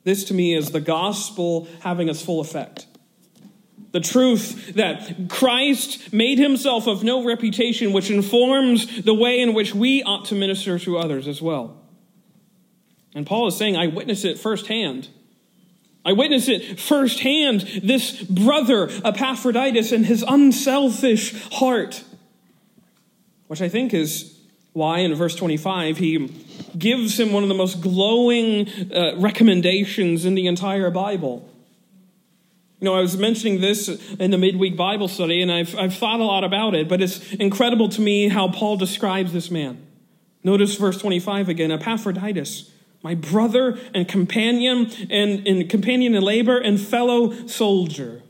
This 0.04 0.24
to 0.24 0.34
me 0.34 0.54
is 0.54 0.70
the 0.70 0.80
gospel 0.80 1.68
having 1.80 2.08
its 2.08 2.22
full 2.22 2.40
effect. 2.40 2.86
The 3.92 4.00
truth 4.00 4.74
that 4.74 5.28
Christ 5.28 6.12
made 6.12 6.38
himself 6.38 6.86
of 6.86 7.02
no 7.02 7.24
reputation, 7.24 7.92
which 7.92 8.10
informs 8.10 9.02
the 9.02 9.14
way 9.14 9.40
in 9.40 9.54
which 9.54 9.74
we 9.74 10.02
ought 10.02 10.26
to 10.26 10.34
minister 10.34 10.78
to 10.78 10.98
others 10.98 11.26
as 11.26 11.40
well. 11.40 11.87
And 13.14 13.26
Paul 13.26 13.46
is 13.48 13.56
saying, 13.56 13.76
I 13.76 13.86
witness 13.86 14.24
it 14.24 14.38
firsthand. 14.38 15.08
I 16.04 16.12
witness 16.12 16.48
it 16.48 16.80
firsthand, 16.80 17.62
this 17.82 18.22
brother 18.22 18.88
Epaphroditus 19.04 19.92
and 19.92 20.06
his 20.06 20.24
unselfish 20.26 21.34
heart. 21.52 22.04
Which 23.46 23.60
I 23.60 23.68
think 23.68 23.92
is 23.92 24.38
why 24.72 25.00
in 25.00 25.14
verse 25.14 25.34
25 25.34 25.98
he 25.98 26.32
gives 26.78 27.18
him 27.18 27.32
one 27.32 27.42
of 27.42 27.48
the 27.48 27.54
most 27.54 27.80
glowing 27.80 28.68
uh, 28.92 29.16
recommendations 29.16 30.24
in 30.24 30.34
the 30.34 30.46
entire 30.46 30.90
Bible. 30.90 31.48
You 32.80 32.84
know, 32.84 32.94
I 32.94 33.00
was 33.00 33.16
mentioning 33.16 33.60
this 33.60 33.88
in 33.88 34.30
the 34.30 34.38
midweek 34.38 34.76
Bible 34.76 35.08
study, 35.08 35.42
and 35.42 35.50
I've, 35.50 35.76
I've 35.76 35.94
thought 35.94 36.20
a 36.20 36.24
lot 36.24 36.44
about 36.44 36.76
it, 36.76 36.88
but 36.88 37.02
it's 37.02 37.32
incredible 37.34 37.88
to 37.88 38.00
me 38.00 38.28
how 38.28 38.48
Paul 38.48 38.76
describes 38.76 39.32
this 39.32 39.50
man. 39.50 39.84
Notice 40.44 40.76
verse 40.76 40.98
25 40.98 41.48
again 41.48 41.72
Epaphroditus, 41.72 42.70
my 43.02 43.14
brother 43.14 43.78
and 43.94 44.08
companion, 44.08 44.90
and, 45.10 45.46
and 45.46 45.70
companion 45.70 46.14
in 46.14 46.22
labor 46.22 46.58
and 46.58 46.80
fellow 46.80 47.46
soldier. 47.46 48.22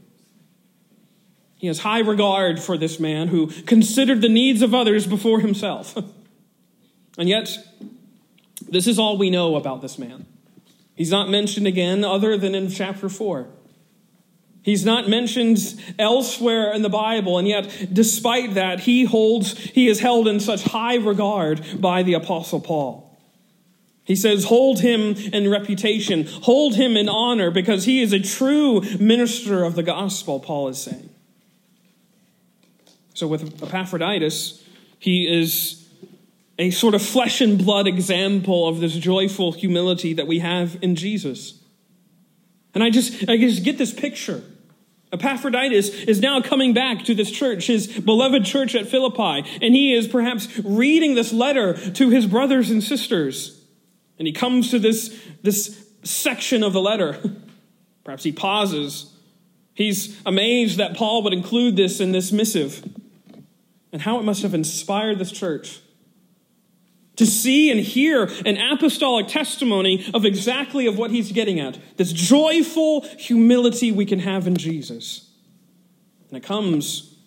He 1.56 1.66
has 1.66 1.80
high 1.80 2.00
regard 2.00 2.60
for 2.60 2.78
this 2.78 3.00
man 3.00 3.28
who 3.28 3.48
considered 3.62 4.20
the 4.20 4.28
needs 4.28 4.62
of 4.62 4.74
others 4.74 5.06
before 5.06 5.40
himself. 5.40 5.96
and 7.18 7.28
yet, 7.28 7.56
this 8.68 8.86
is 8.86 8.98
all 8.98 9.18
we 9.18 9.30
know 9.30 9.56
about 9.56 9.82
this 9.82 9.98
man. 9.98 10.26
He's 10.94 11.10
not 11.10 11.28
mentioned 11.28 11.66
again 11.66 12.04
other 12.04 12.36
than 12.36 12.54
in 12.54 12.70
chapter 12.70 13.08
4. 13.08 13.48
He's 14.62 14.84
not 14.84 15.08
mentioned 15.08 15.58
elsewhere 15.98 16.72
in 16.72 16.82
the 16.82 16.90
Bible, 16.90 17.38
and 17.38 17.48
yet, 17.48 17.88
despite 17.90 18.54
that, 18.54 18.80
he 18.80 19.04
holds, 19.04 19.56
he 19.58 19.88
is 19.88 20.00
held 20.00 20.28
in 20.28 20.40
such 20.40 20.62
high 20.64 20.96
regard 20.96 21.80
by 21.80 22.02
the 22.02 22.14
Apostle 22.14 22.60
Paul. 22.60 23.07
He 24.08 24.16
says, 24.16 24.44
hold 24.44 24.80
him 24.80 25.14
in 25.34 25.50
reputation, 25.50 26.26
hold 26.26 26.76
him 26.76 26.96
in 26.96 27.10
honor, 27.10 27.50
because 27.50 27.84
he 27.84 28.00
is 28.00 28.14
a 28.14 28.18
true 28.18 28.80
minister 28.98 29.64
of 29.64 29.74
the 29.74 29.82
gospel, 29.82 30.40
Paul 30.40 30.68
is 30.68 30.78
saying. 30.78 31.10
So, 33.12 33.26
with 33.26 33.62
Epaphroditus, 33.62 34.64
he 34.98 35.28
is 35.28 35.86
a 36.58 36.70
sort 36.70 36.94
of 36.94 37.02
flesh 37.02 37.42
and 37.42 37.62
blood 37.62 37.86
example 37.86 38.66
of 38.66 38.80
this 38.80 38.94
joyful 38.94 39.52
humility 39.52 40.14
that 40.14 40.26
we 40.26 40.38
have 40.38 40.78
in 40.80 40.96
Jesus. 40.96 41.62
And 42.72 42.82
I 42.82 42.88
just, 42.88 43.28
I 43.28 43.36
just 43.36 43.62
get 43.62 43.76
this 43.76 43.92
picture 43.92 44.42
Epaphroditus 45.12 45.90
is 46.04 46.20
now 46.20 46.40
coming 46.40 46.72
back 46.72 47.04
to 47.04 47.14
this 47.14 47.30
church, 47.30 47.66
his 47.66 47.86
beloved 47.86 48.46
church 48.46 48.74
at 48.74 48.88
Philippi, 48.88 49.46
and 49.60 49.74
he 49.74 49.92
is 49.92 50.08
perhaps 50.08 50.48
reading 50.60 51.14
this 51.14 51.30
letter 51.30 51.74
to 51.92 52.08
his 52.08 52.26
brothers 52.26 52.70
and 52.70 52.82
sisters. 52.82 53.57
And 54.18 54.26
he 54.26 54.32
comes 54.32 54.70
to 54.70 54.78
this, 54.78 55.16
this 55.42 55.86
section 56.02 56.62
of 56.62 56.72
the 56.72 56.80
letter. 56.80 57.18
Perhaps 58.04 58.24
he 58.24 58.32
pauses. 58.32 59.14
He's 59.74 60.20
amazed 60.26 60.78
that 60.78 60.96
Paul 60.96 61.22
would 61.22 61.32
include 61.32 61.76
this 61.76 62.00
in 62.00 62.12
this 62.12 62.32
missive 62.32 62.84
and 63.92 64.02
how 64.02 64.18
it 64.18 64.22
must 64.22 64.42
have 64.42 64.54
inspired 64.54 65.18
this 65.18 65.32
church 65.32 65.80
to 67.16 67.26
see 67.26 67.70
and 67.70 67.80
hear 67.80 68.30
an 68.46 68.56
apostolic 68.56 69.26
testimony 69.26 70.08
of 70.14 70.24
exactly 70.24 70.86
of 70.86 70.96
what 70.96 71.10
he's 71.10 71.32
getting 71.32 71.58
at 71.58 71.78
this 71.96 72.12
joyful 72.12 73.02
humility 73.18 73.90
we 73.90 74.06
can 74.06 74.20
have 74.20 74.46
in 74.46 74.56
jesus 74.56 75.28
and 76.28 76.36
it 76.36 76.42
comes 76.44 77.17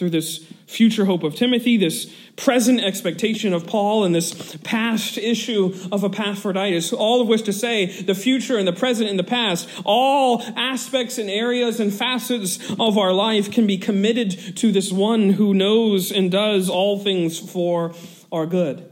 through 0.00 0.10
this 0.10 0.38
future 0.66 1.04
hope 1.04 1.22
of 1.22 1.36
timothy 1.36 1.76
this 1.76 2.12
present 2.36 2.80
expectation 2.80 3.52
of 3.52 3.66
paul 3.66 4.02
and 4.02 4.14
this 4.14 4.56
past 4.64 5.18
issue 5.18 5.74
of 5.92 6.02
epaphroditus. 6.02 6.92
All 6.92 7.20
of 7.20 7.28
which 7.28 7.42
to 7.42 7.52
say 7.52 7.86
the 7.86 8.14
future 8.14 8.56
and 8.56 8.66
the 8.66 8.72
present 8.72 9.10
and 9.10 9.18
the 9.18 9.24
past 9.24 9.68
all 9.84 10.42
aspects 10.56 11.18
and 11.18 11.28
areas 11.28 11.80
and 11.80 11.92
facets 11.92 12.58
of 12.78 12.96
our 12.96 13.12
life 13.12 13.50
can 13.50 13.66
be 13.66 13.76
committed 13.78 14.56
to 14.56 14.72
this 14.72 14.90
one 14.90 15.30
who 15.30 15.52
knows 15.52 16.10
and 16.10 16.30
does 16.30 16.70
all 16.70 16.98
things 16.98 17.38
for 17.38 17.94
our 18.32 18.46
good. 18.46 18.90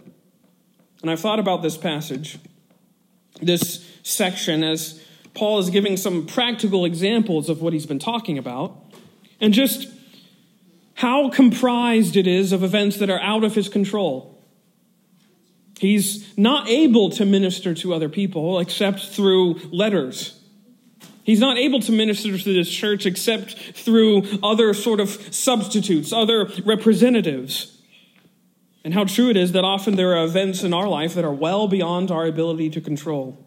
And 1.00 1.10
I've 1.10 1.20
thought 1.20 1.38
about 1.38 1.62
this 1.62 1.76
passage, 1.76 2.38
this 3.40 3.88
section, 4.02 4.64
as 4.64 5.02
Paul 5.34 5.60
is 5.60 5.70
giving 5.70 5.96
some 5.96 6.26
practical 6.26 6.84
examples 6.84 7.48
of 7.48 7.62
what 7.62 7.72
he's 7.72 7.86
been 7.86 8.00
talking 8.00 8.36
about, 8.36 8.76
and 9.40 9.54
just 9.54 9.88
how 10.98 11.30
comprised 11.30 12.16
it 12.16 12.26
is 12.26 12.50
of 12.50 12.64
events 12.64 12.96
that 12.96 13.08
are 13.08 13.20
out 13.20 13.44
of 13.44 13.54
his 13.54 13.68
control. 13.68 14.36
He's 15.78 16.36
not 16.36 16.68
able 16.68 17.10
to 17.10 17.24
minister 17.24 17.72
to 17.74 17.94
other 17.94 18.08
people 18.08 18.58
except 18.58 19.06
through 19.06 19.60
letters. 19.70 20.40
He's 21.22 21.38
not 21.38 21.56
able 21.56 21.78
to 21.82 21.92
minister 21.92 22.36
to 22.36 22.52
this 22.52 22.68
church 22.68 23.06
except 23.06 23.76
through 23.76 24.24
other 24.42 24.74
sort 24.74 24.98
of 24.98 25.08
substitutes, 25.32 26.12
other 26.12 26.50
representatives 26.64 27.80
and 28.82 28.92
how 28.92 29.04
true 29.04 29.30
it 29.30 29.36
is 29.36 29.52
that 29.52 29.62
often 29.62 29.94
there 29.94 30.16
are 30.16 30.24
events 30.24 30.64
in 30.64 30.74
our 30.74 30.88
life 30.88 31.14
that 31.14 31.24
are 31.24 31.32
well 31.32 31.68
beyond 31.68 32.10
our 32.10 32.26
ability 32.26 32.70
to 32.70 32.80
control. 32.80 33.38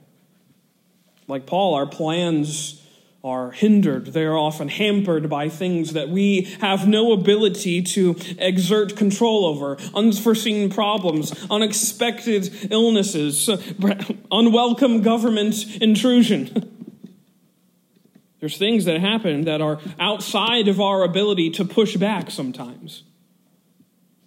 Like 1.27 1.45
Paul, 1.45 1.73
our 1.73 1.85
plans 1.85 2.80
are 3.23 3.51
hindered. 3.51 4.07
They 4.07 4.23
are 4.23 4.37
often 4.37 4.67
hampered 4.67 5.29
by 5.29 5.47
things 5.47 5.93
that 5.93 6.09
we 6.09 6.43
have 6.59 6.87
no 6.87 7.11
ability 7.11 7.83
to 7.83 8.15
exert 8.39 8.95
control 8.95 9.45
over 9.45 9.77
unforeseen 9.93 10.71
problems, 10.71 11.31
unexpected 11.49 12.71
illnesses, 12.71 13.47
unwelcome 14.31 15.01
government 15.01 15.77
intrusion. 15.81 16.67
There's 18.39 18.57
things 18.57 18.85
that 18.85 18.99
happen 18.99 19.43
that 19.43 19.61
are 19.61 19.79
outside 19.99 20.67
of 20.67 20.81
our 20.81 21.03
ability 21.03 21.51
to 21.51 21.65
push 21.65 21.95
back 21.95 22.31
sometimes. 22.31 23.03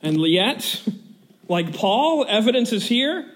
And 0.01 0.19
yet, 0.19 0.83
like 1.49 1.75
Paul, 1.75 2.25
evidence 2.29 2.73
is 2.73 2.87
here. 2.87 3.29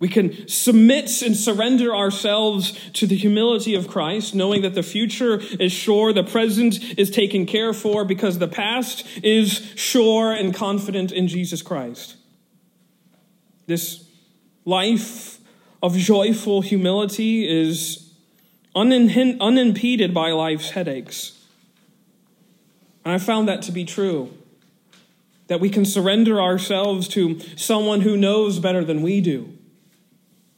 We 0.00 0.08
can 0.08 0.46
submit 0.46 1.22
and 1.22 1.36
surrender 1.36 1.94
ourselves 1.94 2.78
to 2.92 3.06
the 3.06 3.16
humility 3.16 3.74
of 3.74 3.88
Christ, 3.88 4.32
knowing 4.32 4.62
that 4.62 4.74
the 4.74 4.82
future 4.84 5.40
is 5.58 5.72
sure, 5.72 6.12
the 6.12 6.22
present 6.22 6.98
is 6.98 7.10
taken 7.10 7.46
care 7.46 7.72
for, 7.72 8.04
because 8.04 8.38
the 8.38 8.46
past 8.46 9.04
is 9.24 9.72
sure 9.74 10.32
and 10.32 10.54
confident 10.54 11.10
in 11.10 11.26
Jesus 11.26 11.62
Christ. 11.62 12.14
This 13.66 14.04
life 14.64 15.40
of 15.82 15.96
joyful 15.96 16.60
humility 16.60 17.48
is 17.48 18.12
unimpeded 18.76 20.14
by 20.14 20.30
life's 20.30 20.70
headaches. 20.70 21.44
And 23.04 23.12
I 23.12 23.18
found 23.18 23.48
that 23.48 23.62
to 23.62 23.72
be 23.72 23.84
true 23.84 24.32
that 25.48 25.58
we 25.60 25.70
can 25.70 25.84
surrender 25.84 26.40
ourselves 26.40 27.08
to 27.08 27.40
someone 27.56 28.02
who 28.02 28.16
knows 28.16 28.60
better 28.60 28.84
than 28.84 29.02
we 29.02 29.20
do. 29.20 29.57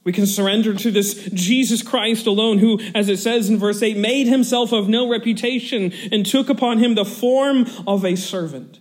We 0.02 0.12
can 0.12 0.26
surrender 0.26 0.74
to 0.74 0.90
this 0.90 1.28
Jesus 1.34 1.82
Christ 1.82 2.26
alone, 2.26 2.58
who, 2.58 2.80
as 2.94 3.08
it 3.08 3.18
says 3.18 3.50
in 3.50 3.58
verse 3.58 3.82
8, 3.82 3.96
made 3.96 4.26
himself 4.26 4.72
of 4.72 4.88
no 4.88 5.08
reputation 5.08 5.92
and 6.10 6.24
took 6.24 6.48
upon 6.48 6.78
him 6.78 6.94
the 6.94 7.04
form 7.04 7.66
of 7.86 8.04
a 8.04 8.16
servant. 8.16 8.80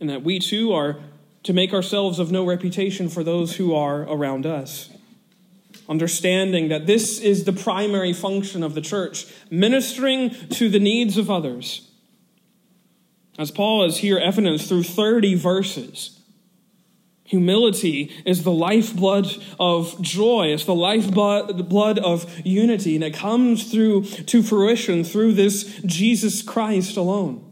And 0.00 0.08
that 0.08 0.22
we 0.22 0.38
too 0.38 0.72
are 0.72 0.98
to 1.42 1.52
make 1.52 1.74
ourselves 1.74 2.18
of 2.18 2.32
no 2.32 2.44
reputation 2.44 3.08
for 3.08 3.22
those 3.22 3.56
who 3.56 3.74
are 3.74 4.02
around 4.02 4.46
us. 4.46 4.88
Understanding 5.88 6.68
that 6.68 6.86
this 6.86 7.20
is 7.20 7.44
the 7.44 7.52
primary 7.52 8.12
function 8.12 8.62
of 8.62 8.74
the 8.74 8.80
church, 8.80 9.26
ministering 9.50 10.30
to 10.50 10.68
the 10.70 10.78
needs 10.78 11.18
of 11.18 11.30
others 11.30 11.88
as 13.38 13.50
Paul 13.50 13.84
is 13.84 13.98
here 13.98 14.18
evidenced 14.18 14.68
through 14.68 14.82
30 14.82 15.34
verses. 15.34 16.18
Humility 17.32 18.12
is 18.26 18.44
the 18.44 18.52
lifeblood 18.52 19.26
of 19.58 19.98
joy. 20.02 20.48
It's 20.48 20.66
the 20.66 20.74
lifeblood 20.74 21.98
of 21.98 22.46
unity, 22.46 22.94
and 22.94 23.02
it 23.02 23.14
comes 23.14 23.72
through 23.72 24.04
to 24.04 24.42
fruition 24.42 25.02
through 25.02 25.32
this 25.32 25.80
Jesus 25.86 26.42
Christ 26.42 26.98
alone. 26.98 27.42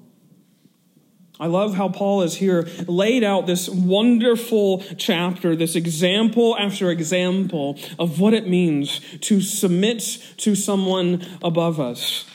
I 1.41 1.47
love 1.47 1.77
how 1.77 1.89
Paul 1.89 2.21
is 2.21 2.35
here 2.35 2.69
laid 2.87 3.25
out 3.25 3.47
this 3.47 3.71
wonderful 3.71 4.85
chapter, 4.99 5.57
this 5.57 5.75
example 5.75 6.59
after 6.59 6.91
example 6.91 7.79
of 7.99 8.21
what 8.21 8.35
it 8.35 8.47
means 8.47 9.01
to 9.23 9.41
submit 9.41 10.03
to 10.37 10.55
someone 10.55 11.27
above 11.43 11.81
us 11.81 12.27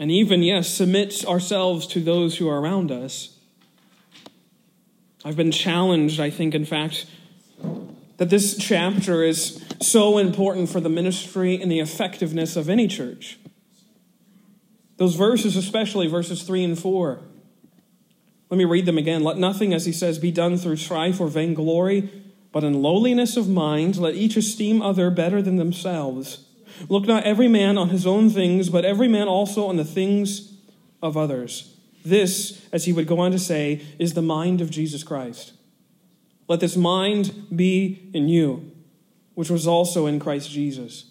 and 0.00 0.10
even, 0.10 0.42
yes, 0.42 0.68
submit 0.68 1.24
ourselves 1.26 1.86
to 1.86 2.00
those 2.00 2.38
who 2.38 2.48
are 2.48 2.60
around 2.60 2.90
us. 2.90 3.36
I've 5.24 5.36
been 5.36 5.52
challenged, 5.52 6.18
I 6.18 6.30
think, 6.30 6.54
in 6.54 6.64
fact, 6.64 7.06
that 8.16 8.30
this 8.30 8.56
chapter 8.56 9.22
is 9.22 9.62
so 9.80 10.18
important 10.18 10.68
for 10.68 10.80
the 10.80 10.88
ministry 10.88 11.60
and 11.60 11.70
the 11.70 11.80
effectiveness 11.80 12.56
of 12.56 12.68
any 12.68 12.88
church. 12.88 13.38
Those 14.96 15.14
verses, 15.14 15.56
especially 15.56 16.06
verses 16.06 16.42
3 16.42 16.64
and 16.64 16.78
4. 16.78 17.20
Let 18.50 18.58
me 18.58 18.64
read 18.64 18.86
them 18.86 18.98
again. 18.98 19.22
Let 19.22 19.38
nothing, 19.38 19.72
as 19.72 19.86
he 19.86 19.92
says, 19.92 20.18
be 20.18 20.30
done 20.30 20.56
through 20.56 20.76
strife 20.76 21.20
or 21.20 21.28
vainglory, 21.28 22.10
but 22.52 22.64
in 22.64 22.82
lowliness 22.82 23.36
of 23.36 23.48
mind, 23.48 23.96
let 23.96 24.14
each 24.14 24.36
esteem 24.36 24.82
other 24.82 25.10
better 25.10 25.40
than 25.40 25.56
themselves. 25.56 26.46
Look 26.88 27.06
not 27.06 27.24
every 27.24 27.48
man 27.48 27.78
on 27.78 27.90
his 27.90 28.06
own 28.06 28.30
things, 28.30 28.68
but 28.68 28.84
every 28.84 29.08
man 29.08 29.28
also 29.28 29.66
on 29.66 29.76
the 29.76 29.84
things 29.84 30.54
of 31.02 31.16
others. 31.16 31.69
This, 32.04 32.66
as 32.72 32.84
he 32.84 32.92
would 32.92 33.06
go 33.06 33.20
on 33.20 33.32
to 33.32 33.38
say, 33.38 33.84
is 33.98 34.14
the 34.14 34.22
mind 34.22 34.60
of 34.60 34.70
Jesus 34.70 35.02
Christ. 35.02 35.52
Let 36.48 36.60
this 36.60 36.76
mind 36.76 37.48
be 37.54 38.10
in 38.12 38.28
you, 38.28 38.72
which 39.34 39.50
was 39.50 39.66
also 39.66 40.06
in 40.06 40.18
Christ 40.18 40.50
Jesus. 40.50 41.06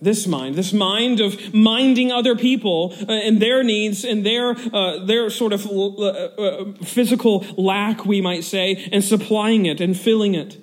This 0.00 0.26
mind, 0.26 0.54
this 0.54 0.72
mind 0.72 1.20
of 1.20 1.54
minding 1.54 2.12
other 2.12 2.36
people 2.36 2.94
uh, 3.08 3.12
and 3.12 3.40
their 3.40 3.62
needs 3.62 4.04
and 4.04 4.24
their, 4.24 4.50
uh, 4.50 5.04
their 5.04 5.30
sort 5.30 5.52
of 5.52 5.66
uh, 5.66 6.02
uh, 6.02 6.72
physical 6.82 7.44
lack, 7.56 8.04
we 8.04 8.20
might 8.20 8.44
say, 8.44 8.88
and 8.92 9.02
supplying 9.02 9.66
it 9.66 9.80
and 9.80 9.96
filling 9.96 10.34
it. 10.34 10.58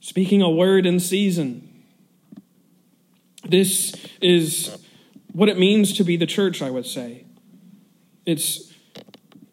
Speaking 0.00 0.42
a 0.42 0.50
word 0.50 0.84
in 0.84 1.00
season 1.00 1.74
this 3.48 3.94
is 4.20 4.76
what 5.32 5.48
it 5.48 5.58
means 5.58 5.92
to 5.96 6.04
be 6.04 6.16
the 6.16 6.26
church, 6.26 6.62
I 6.62 6.70
would 6.70 6.86
say. 6.86 7.23
It's 8.26 8.72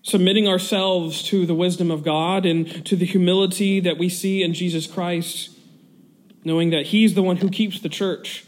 submitting 0.04 0.48
ourselves 0.48 1.24
to 1.24 1.46
the 1.46 1.54
wisdom 1.54 1.92
of 1.92 2.04
God 2.04 2.46
and 2.46 2.86
to 2.86 2.96
the 2.96 3.06
humility 3.06 3.80
that 3.80 3.98
we 3.98 4.10
see 4.10 4.44
in 4.44 4.54
Jesus 4.54 4.88
Christ, 4.88 5.52
knowing 6.44 6.72
that 6.72 6.88
He's 6.88 7.14
the 7.14 7.24
one 7.24 7.38
who 7.38 7.50
keeps 7.50 7.80
the 7.80 7.90
church. 7.90 8.46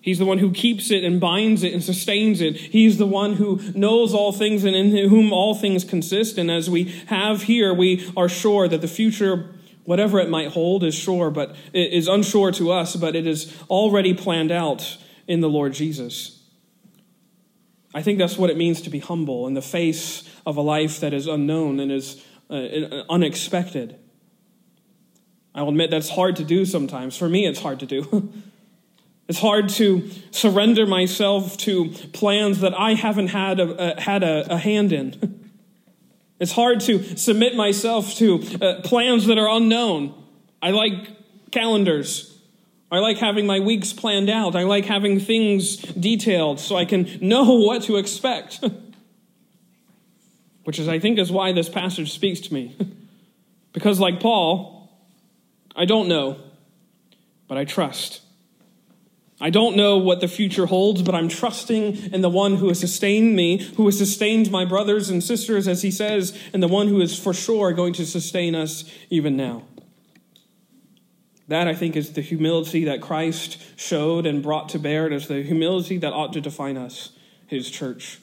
He's 0.00 0.18
the 0.18 0.24
one 0.24 0.38
who 0.38 0.50
keeps 0.50 0.90
it 0.90 1.04
and 1.04 1.20
binds 1.20 1.62
it 1.62 1.72
and 1.72 1.82
sustains 1.82 2.40
it. 2.40 2.56
He's 2.56 2.98
the 2.98 3.06
one 3.06 3.34
who 3.34 3.60
knows 3.72 4.12
all 4.12 4.32
things 4.32 4.64
and 4.64 4.74
in 4.74 5.08
whom 5.08 5.32
all 5.32 5.54
things 5.54 5.84
consist. 5.84 6.38
And 6.38 6.50
as 6.50 6.68
we 6.68 6.92
have 7.06 7.42
here, 7.42 7.72
we 7.72 8.10
are 8.16 8.28
sure 8.28 8.66
that 8.66 8.80
the 8.80 8.88
future 8.88 9.54
Whatever 9.84 10.20
it 10.20 10.30
might 10.30 10.48
hold 10.48 10.84
is 10.84 10.94
sure, 10.94 11.30
but 11.30 11.56
it 11.72 11.92
is 11.92 12.06
unsure 12.06 12.52
to 12.52 12.70
us, 12.70 12.94
but 12.94 13.16
it 13.16 13.26
is 13.26 13.52
already 13.68 14.14
planned 14.14 14.52
out 14.52 14.96
in 15.26 15.40
the 15.40 15.48
Lord 15.48 15.72
Jesus. 15.72 16.41
I 17.94 18.02
think 18.02 18.18
that's 18.18 18.38
what 18.38 18.50
it 18.50 18.56
means 18.56 18.80
to 18.82 18.90
be 18.90 18.98
humble 18.98 19.46
in 19.46 19.54
the 19.54 19.62
face 19.62 20.28
of 20.46 20.56
a 20.56 20.62
life 20.62 21.00
that 21.00 21.12
is 21.12 21.26
unknown 21.26 21.78
and 21.80 21.92
is 21.92 22.24
uh, 22.50 23.04
unexpected. 23.10 23.98
I 25.54 25.62
will 25.62 25.70
admit 25.70 25.90
that's 25.90 26.08
hard 26.08 26.36
to 26.36 26.44
do 26.44 26.64
sometimes. 26.64 27.16
For 27.16 27.28
me, 27.28 27.46
it's 27.46 27.60
hard 27.60 27.80
to 27.80 27.86
do. 27.86 28.32
It's 29.28 29.38
hard 29.38 29.68
to 29.70 30.10
surrender 30.30 30.84
myself 30.84 31.56
to 31.58 31.88
plans 32.12 32.60
that 32.60 32.78
I 32.78 32.94
haven't 32.94 33.28
had 33.28 33.60
a, 33.60 33.96
a 33.96 34.00
had 34.00 34.22
a, 34.22 34.52
a, 34.52 34.58
hand 34.58 34.92
in. 34.92 35.38
It's 36.40 36.52
hard 36.52 36.80
to 36.80 37.16
submit 37.16 37.54
myself 37.54 38.14
to 38.16 38.42
uh, 38.60 38.80
plans 38.82 39.26
that 39.26 39.38
are 39.38 39.48
unknown. 39.48 40.12
I 40.60 40.72
like 40.72 40.92
calendars. 41.52 42.31
I 42.92 42.98
like 42.98 43.16
having 43.16 43.46
my 43.46 43.58
weeks 43.58 43.94
planned 43.94 44.28
out. 44.28 44.54
I 44.54 44.64
like 44.64 44.84
having 44.84 45.18
things 45.18 45.78
detailed 45.78 46.60
so 46.60 46.76
I 46.76 46.84
can 46.84 47.08
know 47.22 47.54
what 47.54 47.84
to 47.84 47.96
expect. 47.96 48.62
Which 50.64 50.78
is, 50.78 50.88
I 50.88 50.98
think, 50.98 51.18
is 51.18 51.32
why 51.32 51.52
this 51.52 51.70
passage 51.70 52.12
speaks 52.12 52.40
to 52.40 52.54
me. 52.54 52.76
because, 53.72 53.98
like 53.98 54.20
Paul, 54.20 54.90
I 55.74 55.86
don't 55.86 56.06
know, 56.06 56.38
but 57.48 57.56
I 57.56 57.64
trust. 57.64 58.20
I 59.40 59.50
don't 59.50 59.74
know 59.74 59.96
what 59.96 60.20
the 60.20 60.28
future 60.28 60.66
holds, 60.66 61.02
but 61.02 61.14
I'm 61.14 61.28
trusting 61.28 62.12
in 62.12 62.20
the 62.20 62.28
one 62.28 62.56
who 62.56 62.68
has 62.68 62.78
sustained 62.78 63.34
me, 63.34 63.58
who 63.76 63.86
has 63.86 63.98
sustained 63.98 64.52
my 64.52 64.66
brothers 64.66 65.08
and 65.08 65.24
sisters, 65.24 65.66
as 65.66 65.82
he 65.82 65.90
says, 65.90 66.38
and 66.52 66.62
the 66.62 66.68
one 66.68 66.88
who 66.88 67.00
is 67.00 67.18
for 67.18 67.32
sure 67.32 67.72
going 67.72 67.94
to 67.94 68.06
sustain 68.06 68.54
us 68.54 68.84
even 69.10 69.36
now. 69.36 69.64
That, 71.52 71.68
I 71.68 71.74
think, 71.74 71.96
is 71.96 72.14
the 72.14 72.22
humility 72.22 72.84
that 72.84 73.02
Christ 73.02 73.58
showed 73.76 74.24
and 74.24 74.42
brought 74.42 74.70
to 74.70 74.78
bear. 74.78 75.06
It 75.06 75.12
is 75.12 75.28
the 75.28 75.42
humility 75.42 75.98
that 75.98 76.14
ought 76.14 76.32
to 76.32 76.40
define 76.40 76.78
us, 76.78 77.12
his 77.46 77.70
church. 77.70 78.20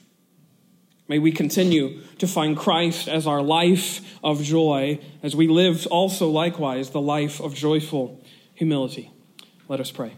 May 1.07 1.19
we 1.19 1.31
continue 1.31 2.01
to 2.17 2.25
find 2.25 2.57
Christ 2.57 3.07
as 3.07 3.27
our 3.27 3.43
life 3.43 4.17
of 4.23 4.41
joy, 4.41 4.99
as 5.21 5.35
we 5.35 5.47
live 5.47 5.85
also 5.91 6.27
likewise 6.27 6.89
the 6.89 7.01
life 7.01 7.39
of 7.39 7.53
joyful 7.53 8.19
humility. 8.55 9.11
Let 9.67 9.79
us 9.79 9.91
pray. 9.91 10.13